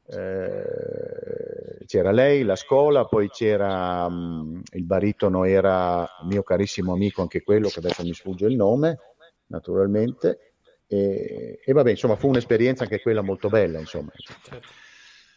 [0.07, 7.43] Eh, c'era lei, la scuola, poi c'era um, il baritono, era mio carissimo amico, anche
[7.43, 8.99] quello che adesso mi sfugge il nome,
[9.47, 10.53] naturalmente.
[10.87, 14.11] E, e vabbè, insomma, fu un'esperienza anche quella molto bella, insomma.
[14.15, 14.83] Certo.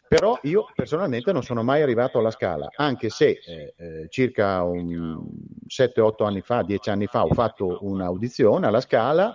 [0.09, 6.25] Però io personalmente non sono mai arrivato alla scala, anche se eh, eh, circa 7-8
[6.25, 9.35] anni fa, 10 anni fa, ho fatto un'audizione alla scala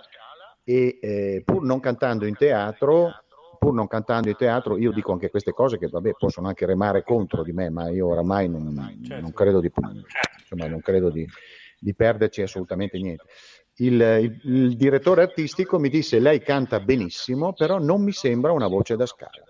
[0.64, 3.12] e eh, pur non cantando in teatro,
[3.56, 7.04] pur non cantando in teatro, io dico anche queste cose che vabbè, possono anche remare
[7.04, 9.22] contro di me, ma io oramai non, certo.
[9.22, 9.70] non credo, di,
[10.40, 11.24] insomma, non credo di,
[11.78, 13.26] di perderci assolutamente niente.
[13.76, 18.68] Il, il, il, direttore artistico mi disse lei canta benissimo, però non mi sembra una
[18.68, 19.42] voce da scala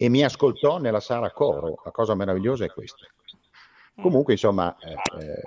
[0.00, 1.82] e mi ascoltò nella sala coro.
[1.84, 3.04] La cosa meravigliosa è questa.
[4.00, 5.42] Comunque, insomma, eh, eh,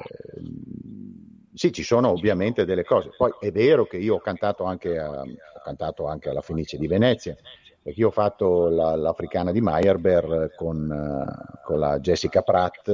[1.54, 3.12] sì, ci sono ovviamente delle cose.
[3.16, 6.88] Poi è vero che io ho cantato anche, a, ho cantato anche alla Fenice di
[6.88, 7.34] Venezia,
[7.82, 12.90] perché io ho fatto la, l'Africana di Meyerbeer con, uh, con la Jessica Pratt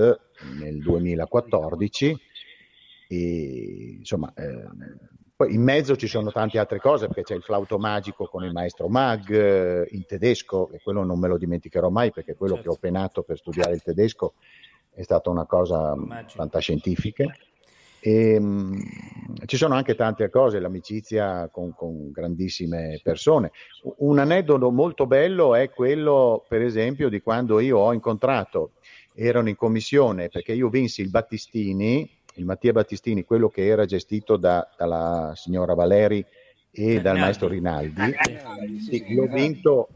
[0.59, 2.21] nel 2014.
[3.09, 4.63] E, insomma, eh,
[5.37, 8.51] poi in mezzo ci sono tante altre cose, perché c'è il flauto magico con il
[8.51, 12.69] maestro Mag eh, in tedesco, e quello non me lo dimenticherò mai, perché quello certo.
[12.69, 14.33] che ho penato per studiare il tedesco
[14.91, 16.39] è stata una cosa Magico.
[16.39, 17.25] fantascientifica.
[17.99, 18.83] E, mh,
[19.45, 23.51] ci sono anche tante cose, l'amicizia con, con, grandissime persone.
[23.97, 28.71] Un aneddoto molto bello è quello, per esempio, di quando io ho incontrato,
[29.13, 34.37] erano in commissione, perché io vinsi il Battistini il Mattia Battistini, quello che era gestito
[34.37, 36.25] da, dalla signora Valeri
[36.71, 38.15] e dal maestro Rinaldi,
[38.79, 39.89] sì, l'ho vinto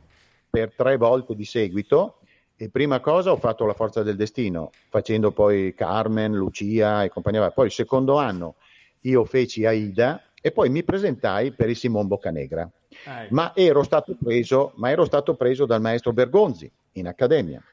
[0.50, 2.18] per tre volte di seguito
[2.56, 7.52] e prima cosa ho fatto la forza del destino, facendo poi Carmen, Lucia e compagnia.
[7.52, 8.56] Poi il secondo anno
[9.02, 12.70] io feci Aida e poi mi presentai per il Simon Boccanegra.
[13.06, 13.34] Ah, ecco.
[13.34, 17.64] ma, ero stato preso, ma ero stato preso dal maestro Bergonzi in accademia.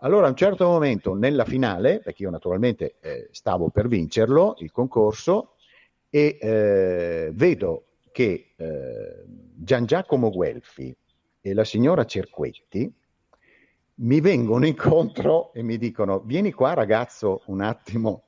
[0.00, 4.70] Allora a un certo momento nella finale, perché io naturalmente eh, stavo per vincerlo, il
[4.70, 5.54] concorso,
[6.08, 10.94] e eh, vedo che eh, Gian Giacomo Guelfi
[11.40, 12.92] e la signora Cerquetti
[13.96, 18.22] mi vengono incontro e mi dicono vieni qua ragazzo un attimo.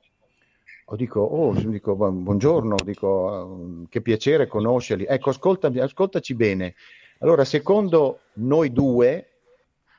[0.85, 5.05] O dico, oh, dico, buongiorno, dico, che piacere conoscerli.
[5.07, 6.75] Ecco, ascoltaci bene.
[7.19, 9.30] Allora, secondo noi due,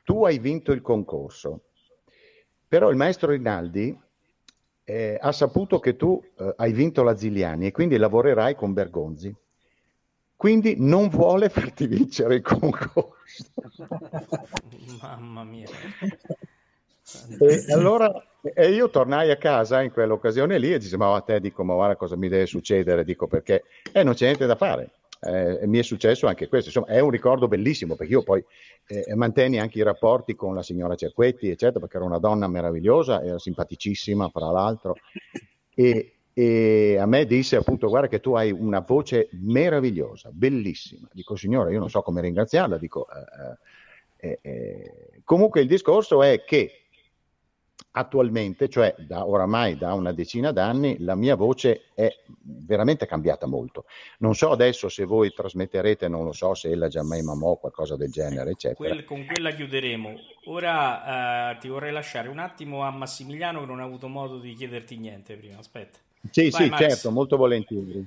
[0.03, 1.61] tu hai vinto il concorso,
[2.67, 3.99] però il maestro Rinaldi
[4.85, 9.35] eh, ha saputo che tu eh, hai vinto la Ziliani e quindi lavorerai con Bergonzi.
[10.35, 13.15] Quindi non vuole farti vincere il concorso.
[15.01, 15.69] Mamma mia.
[17.39, 18.11] E allora
[18.43, 21.75] e io tornai a casa in quell'occasione lì e disse: Ma a te dico, ma
[21.75, 23.05] guarda cosa mi deve succedere?
[23.05, 24.91] Dico perché eh, non c'è niente da fare
[25.25, 26.69] eh, mi è successo anche questo.
[26.69, 28.45] Insomma, è un ricordo bellissimo perché io poi
[28.87, 33.23] eh, mantenni anche i rapporti con la signora Cerquetti, eccetera, perché era una donna meravigliosa,
[33.23, 34.97] era simpaticissima, fra l'altro.
[35.75, 41.09] E, e a me disse appunto guarda che tu hai una voce meravigliosa, bellissima.
[41.13, 45.21] Dico signora, io non so come ringraziarla, dico eh, eh, eh.
[45.25, 46.82] comunque il discorso è che
[47.93, 53.85] attualmente, cioè da oramai da una decina d'anni, la mia voce è veramente cambiata molto.
[54.19, 57.57] Non so adesso se voi trasmetterete, non lo so, se ella già mai mamò o
[57.57, 58.89] qualcosa del genere, eccetera.
[58.89, 60.15] Quel, con quella chiuderemo.
[60.47, 64.55] Ora eh, ti vorrei lasciare un attimo a Massimiliano che non ha avuto modo di
[64.55, 65.59] chiederti niente prima.
[65.59, 65.99] Aspetta.
[66.31, 66.81] Sì, Vai, sì, Max.
[66.81, 68.07] certo, molto volentieri.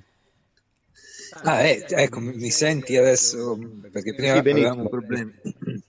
[1.43, 3.57] Ah, eh, ecco, mi senti adesso
[3.91, 5.33] perché prima sì, avevamo problemi.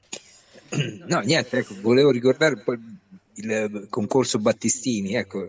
[1.07, 2.77] No, niente, ecco, volevo ricordare poi
[3.37, 5.49] il concorso Battistini, ecco,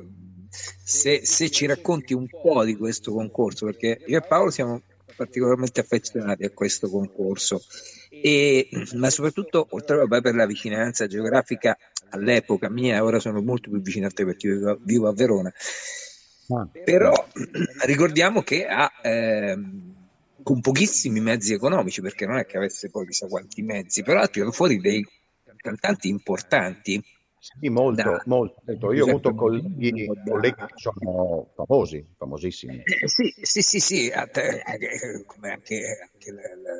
[0.49, 4.81] se, se, ci racconti un po' di questo concorso, perché io e Paolo siamo
[5.15, 7.61] particolarmente affezionati a questo concorso,
[8.09, 11.77] e, ma soprattutto oltre a per la vicinanza geografica
[12.09, 15.53] all'epoca mia, ora sono molto più vicino a te perché vivo, vivo a Verona,
[16.49, 16.67] Ah.
[16.83, 17.27] Però
[17.85, 19.57] ricordiamo che ha eh,
[20.43, 24.27] con pochissimi mezzi economici, perché non è che avesse poi chissà quanti mezzi, però ha
[24.27, 25.05] tirato fuori dei
[25.57, 27.03] cantanti importanti.
[27.39, 28.91] Sì, molto, da, molto.
[28.93, 32.77] Io ho avuto colleghi, colleghi, che sono famosi, famosissimi.
[32.77, 34.63] Eh, sì, sì, sì, sì, te,
[35.25, 36.73] come anche, anche la, la,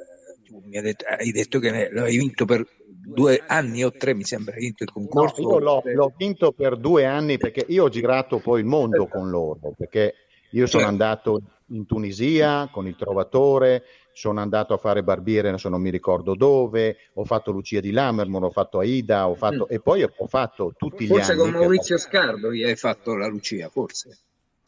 [0.44, 4.24] tu mi hai detto, hai detto che l'hai vinto per due anni o tre mi
[4.24, 5.42] sembra hai vinto il concorso.
[5.42, 9.04] No, io l'ho, l'ho, vinto per due anni perché io ho girato poi il mondo
[9.04, 9.18] esatto.
[9.18, 10.14] con loro, perché
[10.52, 10.88] io sono certo.
[10.88, 13.84] andato in Tunisia con il Trovatore,
[14.18, 18.46] sono andato a fare barbiere, adesso non mi ricordo dove, ho fatto Lucia di Lammermoor,
[18.46, 19.76] ho fatto Aida, ho fatto, mm.
[19.76, 21.40] e poi ho fatto tutti forse gli anni.
[21.40, 24.18] Forse con Maurizio Scardovi hai fatto la Lucia, forse.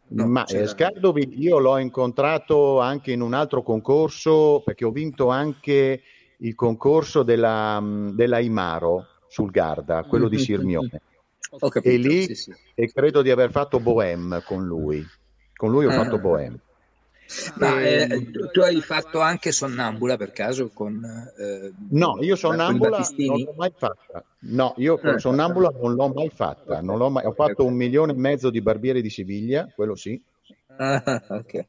[0.10, 5.30] No, Ma eh, Scardovi io l'ho incontrato anche in un altro concorso perché ho vinto
[5.30, 6.04] anche
[6.38, 7.82] il concorso della,
[8.14, 10.46] della Imaro sul Garda, quello di mm-hmm.
[10.46, 11.02] Sirmione.
[11.58, 12.54] Capito, e lì sì, sì.
[12.76, 15.04] E credo di aver fatto Bohème con lui.
[15.56, 16.04] Con lui ho ah.
[16.04, 16.60] fatto Bohème.
[17.58, 18.08] Ma e...
[18.10, 21.04] eh, tu hai fatto anche Sonnambula per caso con
[21.38, 24.24] eh, No, io Sonnambula non l'ho mai fatta.
[24.40, 26.82] No, io con ah, Sonnambula non l'ho mai fatta.
[26.82, 27.26] Non l'ho mai...
[27.26, 30.22] Ho fatto un milione e mezzo di barbieri di Siviglia, quello sì.
[30.78, 31.66] Ah, ok.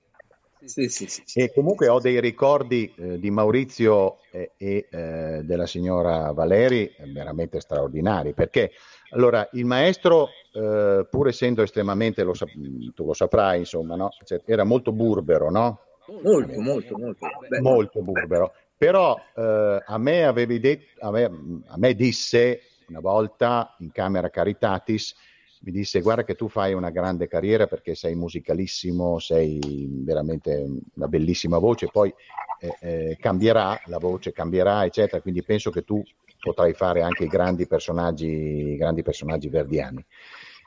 [0.62, 5.66] Sì, sì, sì, e comunque ho dei ricordi eh, di Maurizio e, e eh, della
[5.66, 8.72] signora Valeri eh, veramente straordinari perché
[9.12, 12.50] allora il maestro eh, pur essendo estremamente lo sap-
[12.94, 14.10] tu lo saprai insomma no?
[14.24, 15.80] cioè, era molto burbero no?
[16.22, 21.76] molto molto molto Beh, molto burbero però eh, a me avevi detto a me, a
[21.76, 25.14] me disse una volta in camera Caritatis
[25.62, 31.06] mi disse guarda che tu fai una grande carriera perché sei musicalissimo, sei veramente una
[31.06, 32.12] bellissima voce, poi
[32.60, 36.02] eh, eh, cambierà la voce, cambierà eccetera, quindi penso che tu
[36.40, 40.04] potrai fare anche i grandi personaggi, i grandi personaggi verdiani.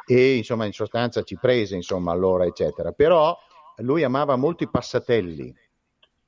[0.05, 3.37] E insomma in sostanza ci prese insomma allora eccetera, però
[3.77, 5.53] lui amava molto i passatelli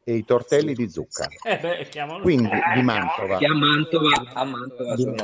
[0.03, 1.27] e i tortelli di zucca.
[1.43, 3.37] Eh beh, quindi di Mantova.
[3.37, 5.15] Che a Mantova, a Mantova sono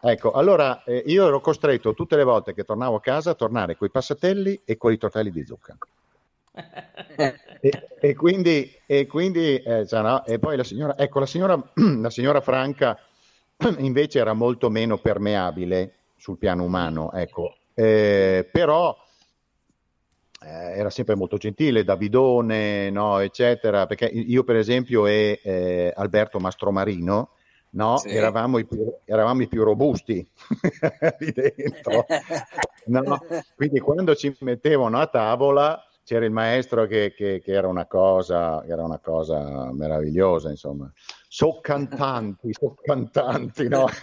[0.00, 3.76] ecco, allora eh, io ero costretto tutte le volte che tornavo a casa a tornare
[3.76, 5.76] con i passatelli e con i tortelli di zucca.
[7.60, 10.24] e, e, quindi, e, quindi eh, cioè, no?
[10.24, 12.98] e poi la signora, ecco, la signora, la signora Franca
[13.78, 18.96] invece era molto meno permeabile sul piano umano, ecco, eh, però
[20.42, 26.38] eh, era sempre molto gentile, Davidone, no, eccetera, perché io per esempio e eh, Alberto
[26.38, 27.30] Mastromarino,
[27.70, 27.98] no?
[27.98, 28.08] Sì.
[28.08, 30.26] Eravamo, i più, eravamo, i più, robusti
[31.18, 32.06] lì dentro.
[32.86, 33.18] No?
[33.54, 38.64] Quindi quando ci mettevano a tavola c'era il maestro che, che, che, era, una cosa,
[38.66, 40.90] era una cosa meravigliosa, insomma.
[41.32, 43.86] So cantanti, so cantanti, no?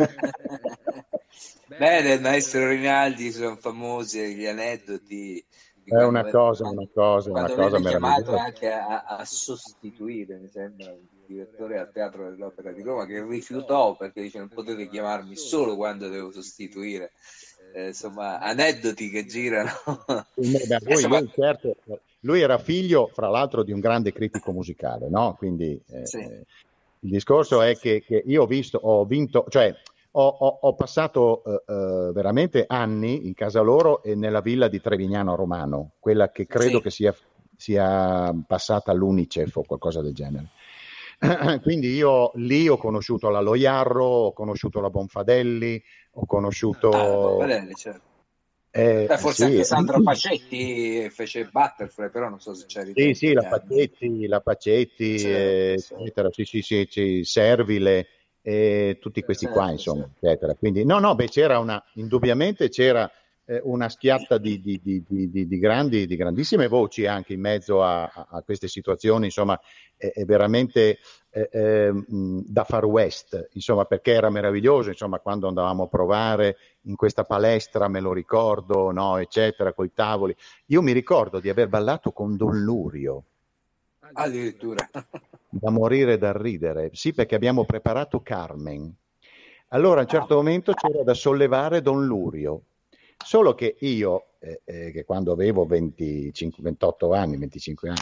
[1.68, 5.46] Beh, il maestro Rinaldi sono famosi gli aneddoti.
[5.84, 8.44] È una cosa, una cosa, una cosa meravigliosa.
[8.44, 14.22] anche a, a sostituire, mi sembra direttore al Teatro dell'Opera di Roma che rifiutò perché
[14.22, 17.12] dice non potete chiamarmi solo quando devo sostituire.
[17.74, 19.70] Eh, insomma, aneddoti che girano.
[20.34, 21.76] Beh, lui, lui, certo,
[22.22, 25.36] lui, era figlio, fra l'altro, di un grande critico musicale, no?
[25.38, 26.46] Quindi eh, sì.
[27.02, 29.74] Il discorso è che, che, io ho visto, ho vinto, cioè
[30.12, 34.82] ho, ho, ho passato uh, uh, veramente anni in casa loro e nella villa di
[34.82, 36.84] Trevignano Romano, quella che credo sì.
[36.84, 37.16] che sia,
[37.56, 40.50] sia passata all'Unicef o qualcosa del genere.
[41.62, 45.82] Quindi io lì ho conosciuto la Loiarro, ho conosciuto la Bonfadelli,
[46.14, 46.90] ho conosciuto...
[46.90, 48.16] Ah, Bonfadelli, certo.
[48.78, 49.44] Eh, forse sì.
[49.44, 54.42] anche Sandro Pacetti fece Butterfly, però non so se c'è Sì, sì, la Pacetti, la
[54.42, 58.08] Pacetti, eh, eccetera, sì, sì, sì, sì, Servile,
[58.42, 60.54] e tutti questi qua, insomma, eccetera.
[60.54, 63.12] Quindi, no, no, beh, c'era una, indubbiamente c'era
[63.46, 68.04] eh, una schiatta di, di, di, di, grandi, di grandissime voci anche in mezzo a,
[68.04, 69.60] a queste situazioni, insomma,
[69.96, 71.00] è, è veramente
[71.38, 76.96] eh, eh, da far west, insomma, perché era meraviglioso, insomma, quando andavamo a provare in
[76.96, 80.36] questa palestra, me lo ricordo, no, eccetera, coi tavoli.
[80.68, 83.24] Io mi ricordo di aver ballato con Don Lurio.
[84.14, 84.90] Addirittura.
[85.50, 86.90] Da morire dal ridere.
[86.94, 88.92] Sì, perché abbiamo preparato Carmen.
[89.70, 92.62] Allora a un certo momento c'era da sollevare Don Lurio.
[93.18, 98.00] Solo che io, eh, eh, che quando avevo 25, 28 anni, 25 anni,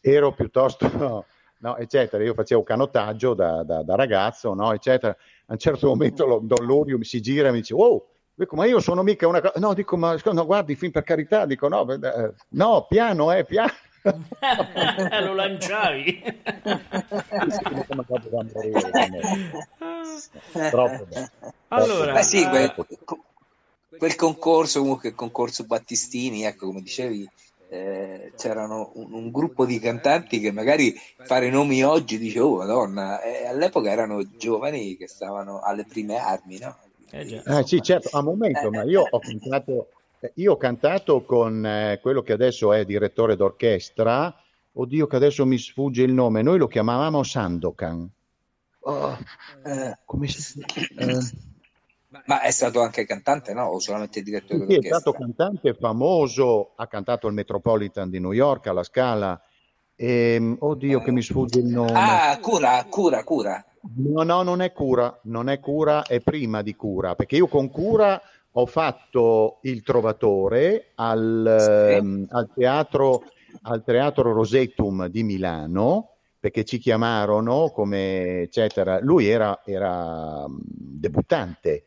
[0.00, 1.24] ero piuttosto,
[1.62, 5.16] no, eccetera, io facevo canottaggio da, da, da ragazzo, no, eccetera.
[5.46, 8.04] A un certo momento lo, Don Lurio mi si gira e mi dice, wow,
[8.34, 9.52] Dico, ma io sono mica una cosa.
[9.58, 13.70] No, dico, ma no, guardi, fin per carità, dico, no, eh, no, piano, eh, piano.
[14.02, 16.22] lo lanciavi.
[21.68, 22.74] allora, Beh, sì, quel,
[23.98, 27.28] quel, concorso, comunque il concorso Battistini, ecco, come dicevi,
[27.72, 30.94] eh, c'erano un, un, gruppo di cantanti che magari
[31.24, 36.58] fare nomi oggi dice, oh madonna, eh, all'epoca erano giovani che stavano alle prime armi,
[36.58, 36.76] no?
[37.10, 39.86] Eh, eh sì, certo, a momento, ma io ho cantato
[40.34, 44.32] io ho cantato con eh, quello che adesso è direttore d'orchestra,
[44.72, 48.08] oddio che adesso mi sfugge il nome, noi lo chiamavamo Sandokan.
[48.80, 49.18] Oh,
[49.64, 50.62] eh, come si...
[50.96, 51.50] Eh.
[52.26, 53.64] Ma è stato anche cantante, no?
[53.66, 54.96] O solamente direttore sì, d'orchestra?
[54.96, 59.40] È stato cantante famoso, ha cantato al Metropolitan di New York, alla Scala.
[59.94, 61.92] E, ehm, oddio che mi sfugge il nome.
[61.94, 63.64] Ah, Cura, Cura, Cura.
[63.96, 67.68] No, no, non è Cura, non è Cura, è prima di Cura, perché io con
[67.68, 68.20] Cura
[68.52, 71.98] ho fatto il trovatore al, sì.
[71.98, 73.24] um, al, teatro,
[73.62, 76.08] al teatro Rosetum di Milano
[76.42, 78.98] perché ci chiamarono come eccetera.
[79.00, 81.84] Lui era, era mm, debuttante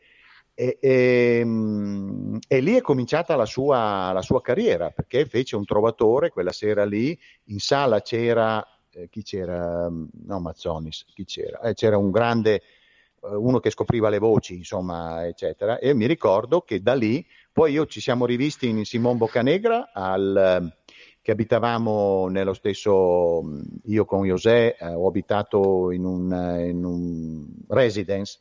[0.58, 5.66] e, e, mm, e, lì è cominciata la sua, la sua, carriera perché fece un
[5.66, 7.16] trovatore quella sera lì.
[7.44, 9.88] In sala c'era eh, chi c'era?
[9.90, 11.60] No, Mazzonis, chi c'era?
[11.60, 15.78] Eh, c'era un grande eh, uno che scopriva le voci, insomma, eccetera.
[15.78, 20.72] E mi ricordo che da lì, poi io ci siamo rivisti in Simon Boccanegra, al,
[21.20, 23.42] che abitavamo nello stesso,
[23.84, 28.38] io con José eh, ho abitato in un, in un, residence,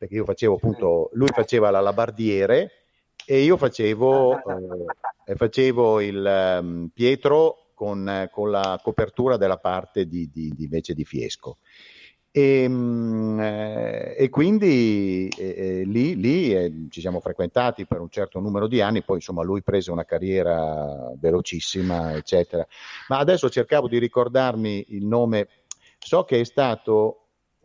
[0.00, 2.70] perché io facevo appunto, lui faceva la labardiere
[3.26, 4.34] e io facevo,
[5.26, 10.94] eh, facevo il um, Pietro con, con, la copertura della parte di, di, di invece
[10.94, 11.58] di Fiesco.
[12.30, 18.08] E, ehm, eh, e quindi eh, eh, lì, lì eh, ci siamo frequentati per un
[18.08, 22.66] certo numero di anni, poi insomma lui prese una carriera velocissima, eccetera.
[23.08, 25.46] Ma adesso cercavo di ricordarmi il nome,
[25.98, 27.16] so che è stato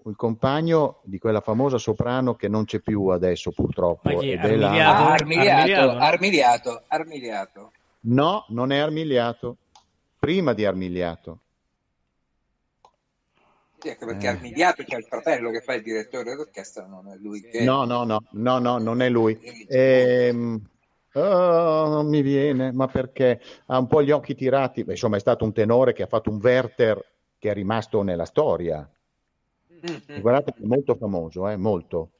[0.09, 4.09] il compagno di quella famosa soprano che non c'è più adesso purtroppo.
[4.09, 4.37] Ma chi è?
[4.37, 5.03] Armiliato?
[5.03, 7.71] Ah, Armiliato, Armiliato, Armiliato, Armiliato.
[8.01, 9.57] No, non è Armiliato,
[10.19, 11.39] prima di Armiliato.
[13.79, 14.29] Sì, anche perché eh.
[14.29, 17.63] Armigliato c'è il fratello che fa il direttore d'orchestra, non è lui che...
[17.63, 19.39] No, no, no, no, no non è lui.
[19.67, 20.69] Ehm...
[21.17, 24.83] Oh, non mi viene, ma perché ha un po' gli occhi tirati.
[24.85, 27.01] Insomma, è stato un tenore che ha fatto un Werther
[27.39, 28.85] che è rimasto nella storia.
[29.75, 30.21] Mm-hmm.
[30.21, 32.11] Guardate che è molto famoso, eh, molto.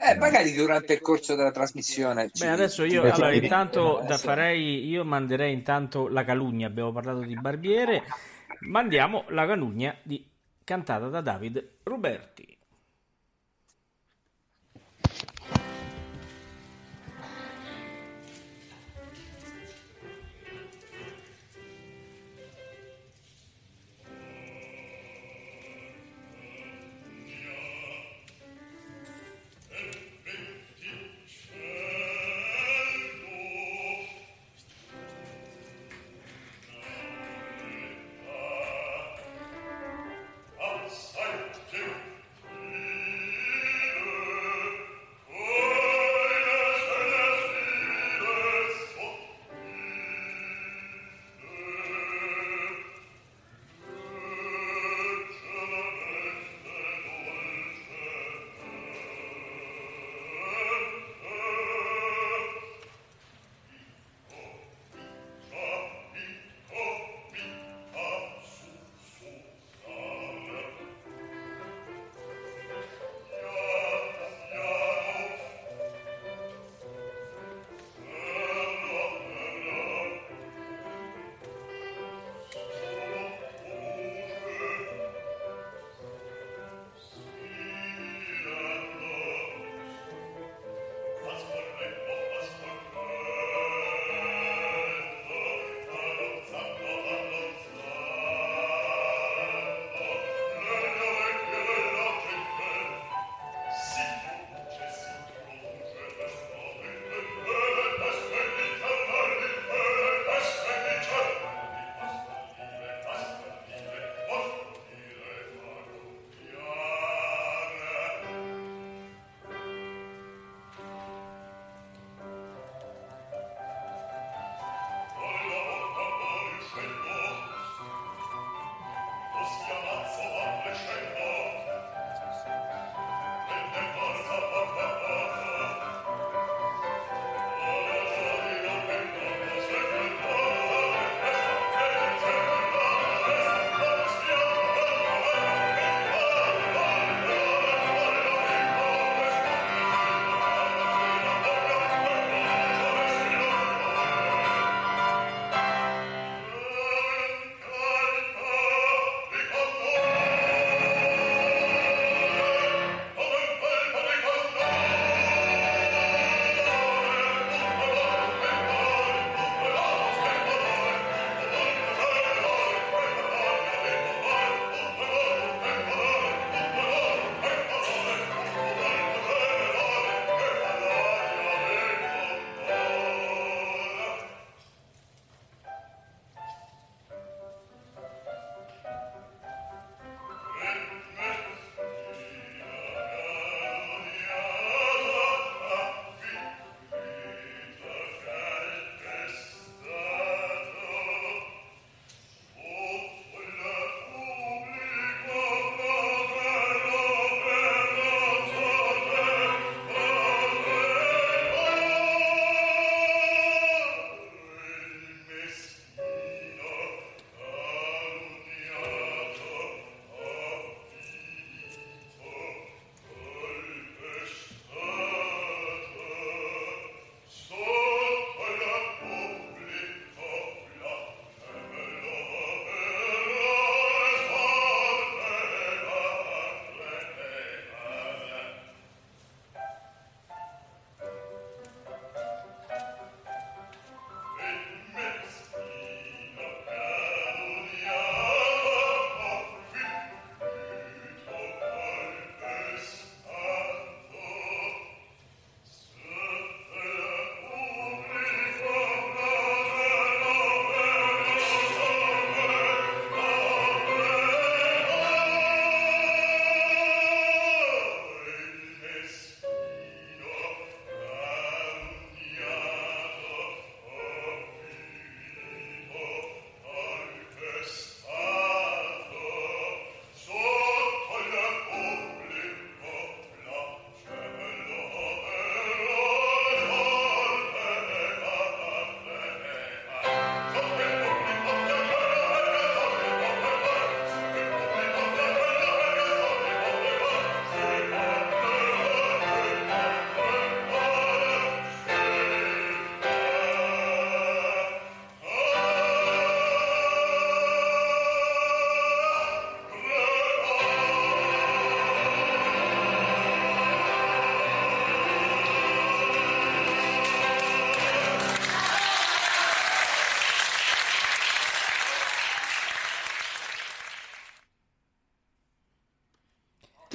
[0.00, 2.30] Eh, magari durante il corso della trasmissione.
[2.32, 6.68] Beh, adesso io allora, intanto da farei, io manderei intanto la calugna.
[6.68, 8.04] Abbiamo parlato di Barbiere,
[8.68, 10.24] mandiamo la calugna di
[10.62, 12.57] cantata da David Ruberti.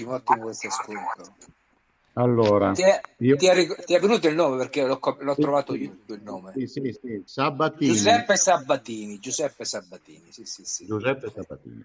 [0.03, 1.35] Ottimo, ottimo questo ascolto.
[2.15, 3.35] Allora, Ti è, io...
[3.37, 6.53] ti è, ti è venuto il nome perché l'ho, l'ho trovato io il nome.
[6.53, 7.23] Sì, sì, sì.
[7.25, 7.91] Sabatini.
[7.91, 9.19] Giuseppe Sabatini.
[9.19, 10.85] Giuseppe Sabatini, sì, sì, sì.
[10.85, 11.83] Giuseppe Sabatini.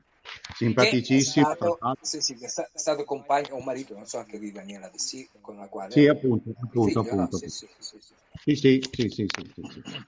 [0.55, 1.51] Simpaticissimo.
[1.51, 2.49] È stato, sì, sì, è
[2.79, 5.93] stato compagno o marito, non so anche di Daniela De Sì, con la quale...
[5.93, 7.29] Sì, appunto, appunto, figlio, appunto.
[7.31, 7.39] No?
[7.39, 8.15] Sì, sì, sì, sì.
[8.45, 10.07] Sì, sì, sì, sì, sì, sì, sì.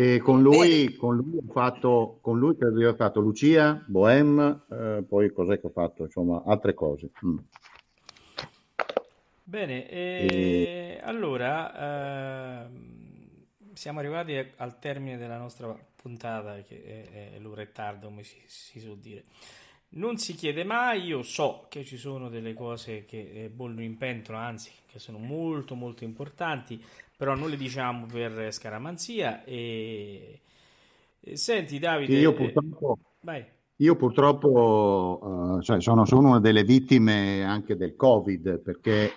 [0.00, 4.60] E con lui, con lui ho fatto, con lui credo di aver fatto Lucia, Bohème,
[4.70, 6.04] eh, poi cos'è che ho fatto?
[6.04, 7.10] Insomma, altre cose.
[7.26, 7.38] Mm.
[9.42, 17.62] Bene, e allora ehm, siamo arrivati al termine della nostra puntata, che è, è l'ora
[17.62, 19.24] è tarda, come si, si suol dire.
[19.90, 23.96] Non si chiede mai, io so che ci sono delle cose che eh, bollono in
[23.96, 26.82] pentola, anzi, che sono molto molto importanti,
[27.16, 29.44] però non le diciamo per scaramanzia.
[29.44, 30.40] E,
[31.32, 33.44] senti Davide, io eh, purtroppo, vai.
[33.76, 39.12] io purtroppo eh, cioè, sono, sono una delle vittime anche del Covid, perché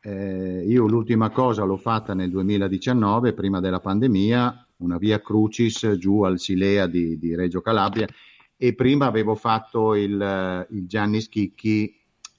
[0.00, 6.22] eh, io l'ultima cosa l'ho fatta nel 2019, prima della pandemia, una via Crucis giù
[6.22, 8.06] al Silea di, di Reggio Calabria,
[8.56, 11.94] e prima avevo fatto il, il Gianni Schicchi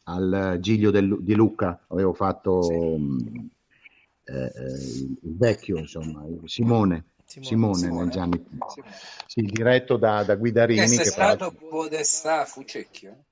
[0.06, 2.74] al Giglio del- di Lucca, avevo fatto Sì.
[2.76, 3.50] mh,
[4.26, 4.52] eh,
[5.22, 7.46] il vecchio, insomma, il Simone, Simone.
[7.46, 8.02] Simone, Simone.
[8.04, 8.92] nel Gianni, Simone.
[9.28, 13.24] sì, diretto da, da Guidarini, Che sei che stato podestà Fucecchio?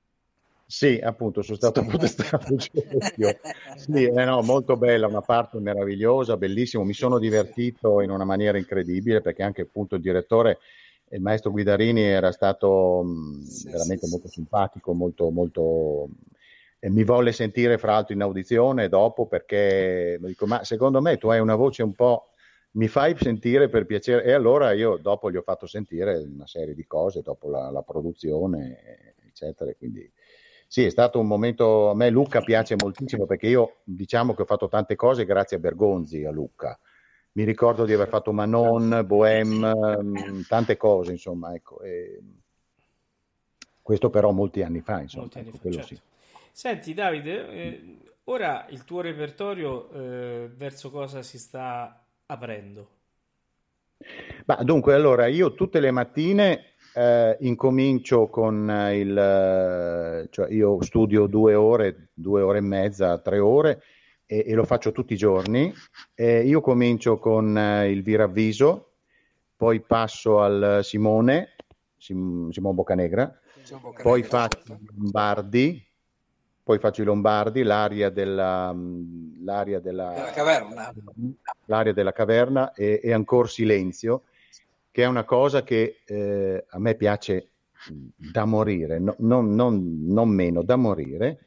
[0.66, 3.38] sì, appunto, sono stato potestato Cerchio.
[3.76, 6.82] Sì, eh, no, molto bella, una parte meravigliosa, bellissimo.
[6.84, 10.58] Mi sono divertito in una maniera incredibile perché anche appunto il direttore,
[11.12, 14.34] il maestro Guidarini, era stato mh, Sì, veramente sì, molto sì.
[14.34, 16.08] simpatico, molto, molto...
[16.78, 21.16] E mi volle sentire fra l'altro in audizione dopo perché mi dico, ma secondo me
[21.16, 22.26] tu hai una voce un po'...
[22.74, 26.74] Mi fai sentire per piacere e allora io dopo gli ho fatto sentire una serie
[26.74, 29.70] di cose dopo la, la produzione, eccetera.
[29.74, 30.10] Quindi
[30.66, 31.90] sì, è stato un momento.
[31.90, 35.60] A me Lucca piace moltissimo perché io diciamo che ho fatto tante cose grazie a
[35.60, 36.80] Bergonzi, a Lucca.
[37.32, 39.72] Mi ricordo di aver fatto Manon, Bohème,
[40.02, 41.80] mh, tante cose, insomma, ecco.
[41.80, 42.20] e
[43.80, 45.86] questo però molti anni fa, insomma, Molti anni ecco, fa, certo.
[45.86, 46.00] sì.
[46.52, 52.90] Senti Davide, eh, ora il tuo repertorio eh, verso cosa si sta aprendo?
[54.46, 60.82] Ma dunque, allora io tutte le mattine eh, incomincio con eh, il, eh, cioè io
[60.82, 63.82] studio due ore, due ore e mezza, tre ore
[64.32, 65.70] e, e lo faccio tutti i giorni.
[66.14, 68.92] E io comincio con eh, il Viravviso,
[69.54, 71.48] poi passo al Simone,
[71.98, 73.40] Sim- Simone Boccanegra,
[73.80, 75.86] po' poi faccio i Lombardi,
[76.62, 80.92] poi faccio i Lombardi, l'aria della, mh, l'aria della, Della caverna.
[81.66, 84.22] l'aria della caverna e, e ancora silenzio,
[84.90, 87.50] che è una cosa che eh, a me piace
[87.90, 91.46] mh, da morire, no- non, non- non meno, da morire.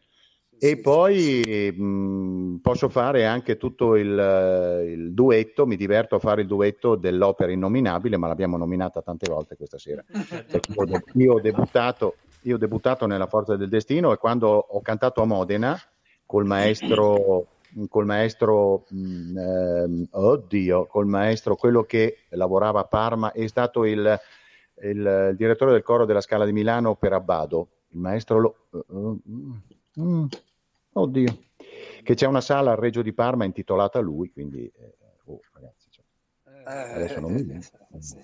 [0.58, 6.48] E poi mh, posso fare anche tutto il, il duetto, mi diverto a fare il
[6.48, 10.04] duetto dell'opera innominabile, ma l'abbiamo nominata tante volte questa sera.
[10.28, 10.64] Certo.
[11.14, 15.26] Io, ho debuttato, io ho debuttato nella Forza del Destino e quando ho cantato a
[15.26, 15.78] Modena
[16.26, 17.48] col maestro,
[17.90, 24.00] col maestro, ehm, oddio, col maestro, quello che lavorava a Parma, è stato il,
[24.82, 28.56] il- il direttore del coro della Scala di Milano per Abbado, il maestro, Lo-
[28.94, 29.54] mm,
[30.00, 30.26] mm,
[30.94, 31.38] oddio,
[32.04, 35.88] che c'è una sala al Reggio di Parma intitolata a lui, quindi, eh, oh, ragazzi,
[35.90, 36.04] cioè,
[36.68, 37.62] Eh, adesso non mi viene.
[38.00, 38.24] sì.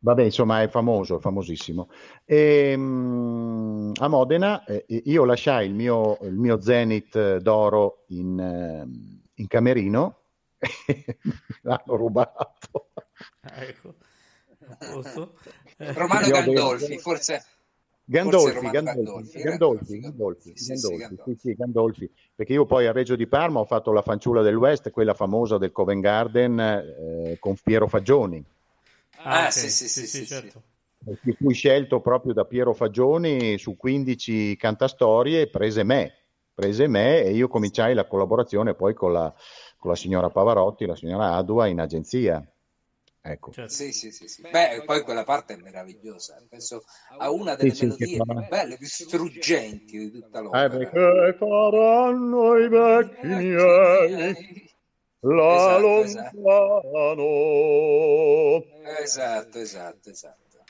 [0.00, 1.90] Vabbè, insomma, è famoso, è famosissimo.
[2.24, 8.38] E, mm, a Modena eh, io lasciai il mio, il mio Zenith eh, d'oro in,
[8.38, 10.18] ehm, in camerino
[10.58, 10.68] e
[11.22, 12.90] me l'hanno rubato.
[13.40, 13.94] Ah, ecco.
[15.78, 17.44] Eh, Romano Gandolfi, forse
[18.10, 21.34] Gandolfi, Gandolfi, Gandolfi, Gandolfi, Gandolfi, Gandolfi, sì, sì, Gandolfi, Gandolfi.
[21.34, 22.10] sì, sì, Gandolfi.
[22.34, 25.58] Perché io poi a Reggio di Parma ho fatto la fanciulla del West, quella famosa
[25.58, 28.42] del Covent Garden eh, con Piero Fagioni.
[29.18, 30.62] Ah, Ah, ok, sì, sì, sì, sì, sì, sì, certo.
[31.04, 36.12] Che fui scelto proprio da Piero Fagioni su 15 cantastorie, prese me,
[36.54, 39.32] prese me e io cominciai la collaborazione poi con la,
[39.76, 42.42] con la signora Pavarotti, la signora Adua in agenzia.
[43.30, 43.52] Ecco.
[43.52, 43.72] certo.
[43.72, 44.42] Sì, sì, sì, sì.
[44.42, 46.42] Beh, poi quella parte è meravigliosa.
[46.48, 46.82] Penso
[47.18, 50.68] a una delle sì, melodie più belle, più struggenti di tutta Eh, l'opera.
[50.68, 54.34] perché faranno i vecchi miei
[55.20, 57.26] la Esatto, lontano.
[59.02, 60.64] Esatto, esatto, esatto.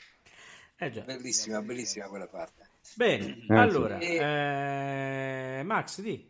[0.79, 1.03] Eh già.
[1.05, 2.69] Bellissima, bellissima quella parte.
[2.95, 3.53] Bene, sì.
[3.53, 4.15] allora, E-
[5.59, 6.28] eh, Max, di.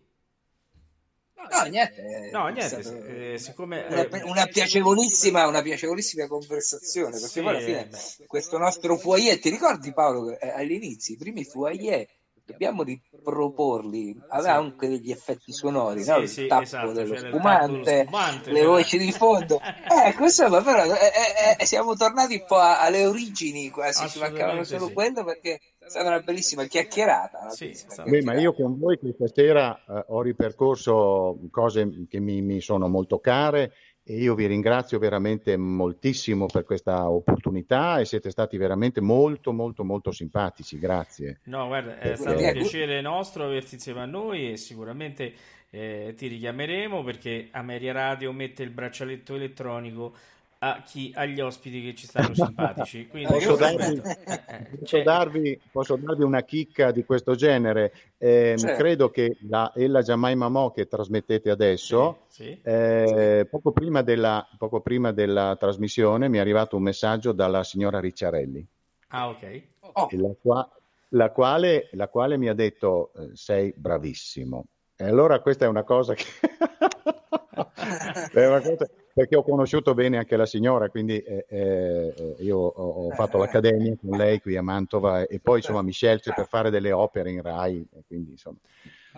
[1.52, 2.30] No, niente.
[2.32, 3.86] No, niente, stato eh, siccome...
[3.90, 8.26] Una, eh, una piacevolissima, una piacevolissima conversazione perché Sì, poi alla fine eh, beh.
[8.28, 12.08] questo nostro foyer, ti ricordi Paolo eh, all'inizio i primi foyer
[12.50, 14.20] dobbiamo riproporli.
[14.30, 14.58] Aveva sì.
[14.58, 16.18] anche degli effetti sonori, sì, no?
[16.18, 19.60] il sì, tappo esatto, dello cioè spumante, spumante, le voci di fondo.
[20.06, 24.92] ecco, insomma, però eh, eh, siamo tornati un po' alle origini quasi, ci mancavano solo
[24.92, 25.60] quello perché
[25.90, 27.40] è stata una bellissima chiacchierata.
[27.42, 28.10] Una Sì, bellissima esatto.
[28.10, 32.88] Beh, ma io con voi questa sera eh, ho ripercorso cose che mi, mi sono
[32.88, 33.74] molto care
[34.04, 39.84] e io vi ringrazio veramente moltissimo per questa opportunità e siete stati veramente molto molto
[39.84, 41.42] molto simpatici, grazie.
[41.46, 45.34] No, guarda, è stato un piacere nostro averti insieme a noi e sicuramente
[45.72, 50.14] eh, ti richiameremo perché Ameria Radio mette il braccialetto elettronico
[50.62, 53.08] a chi, agli ospiti che ci stanno simpatici.
[53.08, 57.94] Quindi Posso darvi, eh, eh, posso darvi- posso darvi una chicca di questo genere?
[58.18, 58.82] Ehm, Certo.
[58.82, 62.60] Credo che la Ella Giammai Mamò che trasmettete adesso, sì, sì.
[62.62, 68.00] eh, poco, prima della, poco prima della trasmissione mi è arrivato un messaggio dalla signora
[68.00, 68.66] Ricciarelli.
[69.10, 69.62] Ah, ok.
[69.94, 70.70] Oh, la, qua-
[71.10, 74.66] la quale, la quale mi ha detto eh, sei bravissimo.
[74.98, 76.26] E allora questa è una cosa che...
[78.34, 83.08] è una cosa- perché ho conosciuto bene anche la signora, quindi eh, eh, io ho,
[83.08, 86.70] ho fatto l'accademia con lei qui a Mantova e poi insomma mi scelse per fare
[86.70, 88.58] delle opere in Rai, e quindi insomma...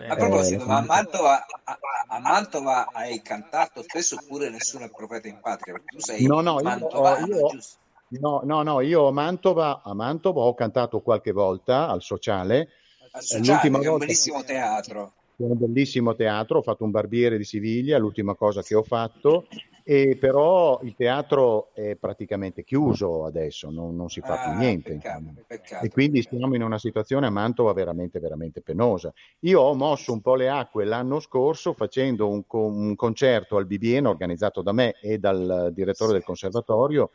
[0.07, 4.89] a proposito, Eh, ma a Mantova, a, a Mantova hai cantato spesso oppure nessuno è
[4.89, 5.73] profeta in patria?
[5.73, 7.79] Perché tu sei No, no, io, mantovano, io- giusto?
[8.19, 12.69] no, no, no, io a Mantova, a Mantova ho cantato qualche volta al sociale,
[13.13, 15.13] Al Eh, Sociale, è un volta- bellissimo teatro.
[15.35, 19.47] È un bellissimo teatro, ho fatto un barbiere di Siviglia, l'ultima cosa che ho fatto,
[19.83, 24.91] e però il teatro è praticamente chiuso adesso, non, non si fa Ah, più niente.
[24.93, 26.37] peccato, peccato, E quindi peccato.
[26.37, 29.11] siamo in una situazione a Mantova veramente, veramente penosa.
[29.41, 34.09] Io ho mosso un po' le acque l'anno scorso facendo un, un concerto al Bibiena
[34.09, 37.11] organizzato da me e dal direttore del conservatorio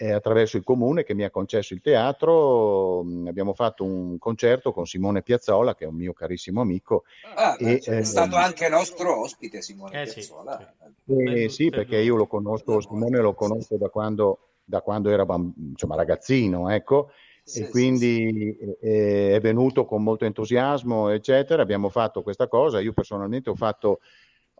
[0.00, 3.02] eh, attraverso il comune che mi ha concesso il teatro.
[3.02, 7.02] Mh, Abbiamo fatto un concerto con Simone Piazzola, che è un mio carissimo amico,
[7.34, 10.74] Ah, beh, E, è eh, stato anche nostro ospite Simone Eh sì, Piazzola.
[11.04, 11.14] sì.
[11.16, 15.54] Eh, sì, perché io lo conosco, Simone lo conosco da quando, da quando era bamb-
[15.56, 17.10] insomma, ragazzino, ecco,
[17.42, 21.62] Sì, e sì, quindi eh, è venuto con molto entusiasmo, eccetera.
[21.62, 22.78] Abbiamo fatto questa cosa.
[22.80, 24.00] Io personalmente ho fatto,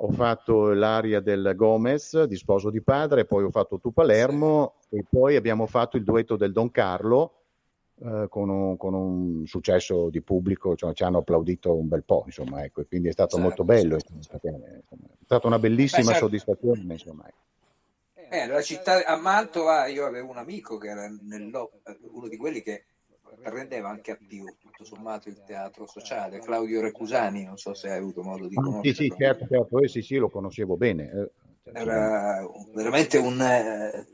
[0.01, 5.05] ho fatto l'aria del Gomez di Sposo di Padre, poi ho fatto Tu Palermo e
[5.09, 7.32] poi abbiamo fatto il duetto del Don Carlo.
[8.01, 12.22] eh, con, un, con un successo di pubblico, cioè, ci hanno applaudito un bel po',
[12.26, 14.46] insomma, ecco, quindi è stato Certo, molto bello, certo, certo.
[14.46, 16.24] è stata una bellissima Beh, certo.
[16.26, 17.24] soddisfazione, insomma.
[17.26, 17.46] ecco.
[18.30, 21.72] Eh, città a Mantova io avevo un amico che era nell'o-
[22.12, 22.84] uno di quelli che
[23.44, 28.22] rendeva anche attivo tutto sommato il teatro sociale, Claudio Recusani, non so se hai avuto
[28.22, 28.92] modo di Ah, sì, conoscerlo.
[28.92, 31.10] sì, certo, certo, eh, sì, sì, lo conoscevo bene.
[31.10, 31.30] eh,
[31.72, 34.06] Era veramente un, eh,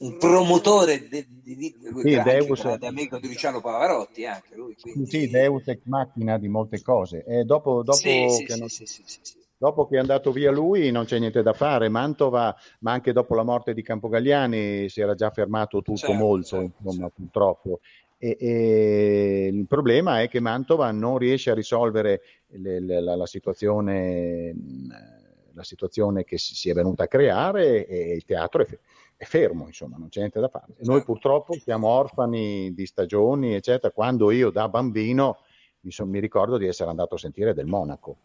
[0.00, 4.74] un promotore di, di, di- Sì, anche Deus- grande amico di Luciano Pavarotti anche lui
[4.92, 5.06] Sì, quindi...
[5.06, 7.24] sì, Deus ex machina di molte cose.
[7.24, 10.50] E dopo, dopo Sì, che sì, non- sì, sì, sì, dopo che è andato via
[10.50, 11.88] lui non c'è niente da fare.
[11.88, 16.42] Mantova, ma anche dopo la morte di Campogagliani si era già fermato tutto Certo, molto,
[16.42, 17.14] certo, insomma, certo.
[17.14, 17.80] purtroppo.
[18.22, 23.24] E, e il problema è che Mantova non riesce a risolvere le- le- la, la
[23.26, 24.54] situazione,
[25.54, 28.80] la situazione che si, si è venuta a creare e il teatro è, fe-
[29.16, 30.66] è fermo, insomma, non c'è niente da fare.
[30.80, 31.04] Noi Esatto.
[31.04, 33.90] purtroppo siamo orfani di stagioni, eccetera.
[33.90, 35.38] Quando io da bambino
[35.80, 38.16] mi, son- mi ricordo di essere andato a sentire del Monaco.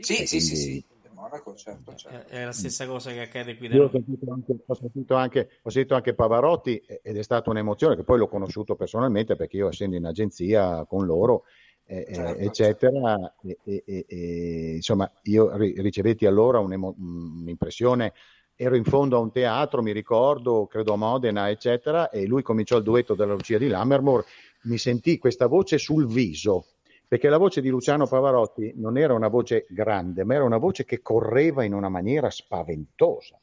[0.00, 0.84] Sì, sì, sì, quindi- sì.
[1.24, 2.28] Monaco, certo, certo.
[2.28, 5.14] È, è la stessa cosa che accade qui da Io ho sentito, anche, ho, sentito
[5.14, 9.34] anche, ho sentito anche Pavarotti eh, ed è stata un'emozione che poi l'ho conosciuto personalmente
[9.34, 11.44] perché io essendo in agenzia con loro,
[11.86, 18.12] eh, eh, Certo, eccetera, e, e- e- e, insomma io ri- ricevetti allora un'impressione,
[18.54, 22.76] ero in fondo a un teatro, mi ricordo, credo a Modena, eccetera, e lui cominciò
[22.76, 24.24] il duetto della Lucia di Lammermoor,
[24.64, 26.66] mi sentì questa voce sul viso,
[27.14, 30.84] perché la voce di Luciano Pavarotti non era una voce grande, ma era una voce
[30.84, 33.40] che correva in una maniera spaventosa,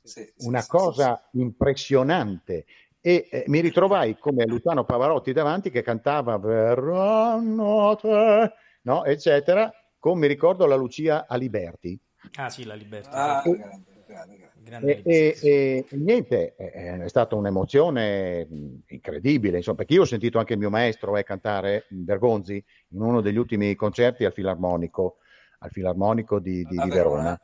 [0.00, 2.66] Sì, sì, una sì, cosa impressionante.
[3.00, 8.52] E eh, mi ritrovai come Luciano Pavarotti davanti che cantava Verranno te,
[8.82, 9.04] no?
[9.04, 11.98] eccetera, con mi ricordo la Lucia Aliberti.
[12.36, 12.78] Ah sì, la sì.
[12.78, 13.40] libertà.
[13.40, 14.57] Ah, E- grande, grande, grande.
[14.80, 18.46] E, e- e- niente, eh, è stata un'emozione
[18.86, 23.20] incredibile, insomma, perché io ho sentito anche il mio maestro eh, cantare Bergonzi in uno
[23.20, 25.16] degli ultimi concerti al Filarmonico,
[25.60, 27.40] al Filarmonico di, di- di Verona.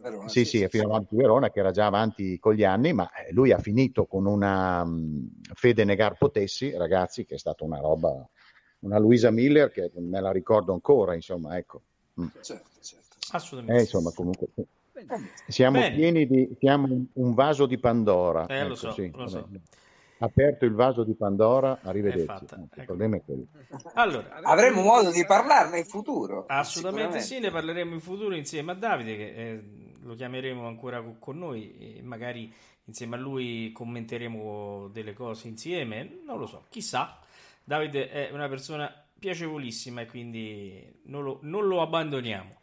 [0.00, 3.10] Verona, Sì, sì, al Filarmonico di Verona, che era già avanti con gli anni, ma
[3.12, 7.78] eh, lui ha finito con una mh, Fede Negar Potessi, ragazzi, che è stata una
[7.78, 8.28] roba,
[8.80, 11.82] una Luisa Miller che me la ricordo ancora, insomma, ecco.
[12.20, 12.26] Mm.
[12.40, 13.16] Certo, certo.
[13.32, 13.80] Assolutamente.
[13.80, 14.46] Eh, insomma, comunque.
[15.46, 15.94] Siamo Bene.
[15.96, 18.46] pieni di, siamo un- vaso di Pandora.
[18.46, 19.48] Eh, lo ecco, so, sì, lo so.
[20.18, 22.24] aperto il vaso di Pandora, arrivederci.
[22.24, 22.84] fatta, No, il ecco.
[22.84, 23.46] problema è quello.
[23.94, 26.44] Allora, Avremo modo di parlarne in futuro.
[26.46, 29.62] assolutamente sì, ne parleremo in futuro insieme a Davide, che eh,
[30.02, 32.50] lo chiameremo ancora co- con noi e magari
[32.84, 37.18] insieme a lui commenteremo delle cose insieme, non lo so, chissà.
[37.64, 42.54] Davide è una persona piacevolissima e quindi non lo, non lo abbandoniamo.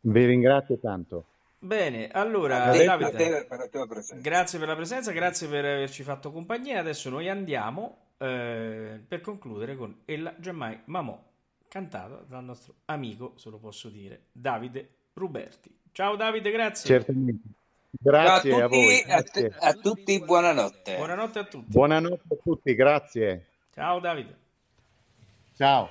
[0.00, 1.24] Vi ringrazio tanto.
[1.60, 4.22] Bene, allora A a Davide, te per la tua presenza.
[4.28, 6.78] grazie per la presenza, grazie per averci fatto compagnia.
[6.78, 11.20] Adesso noi andiamo eh, per concludere con Ella Giammai Mamò,
[11.66, 15.76] cantata dal nostro amico, se lo posso dire, Davide Ruberti.
[15.90, 16.88] Ciao Davide, grazie.
[16.88, 17.42] Certamente.
[17.46, 17.56] A
[17.98, 19.02] Grazie a, tutti, voi.
[19.08, 19.68] a, te- Grazie.
[19.68, 20.96] a tutti buonanotte.
[20.96, 21.66] Buonanotte a tutti.
[21.72, 23.46] Buonanotte a tutti, grazie.
[23.74, 24.36] Ciao Davide.
[25.56, 25.90] Ciao.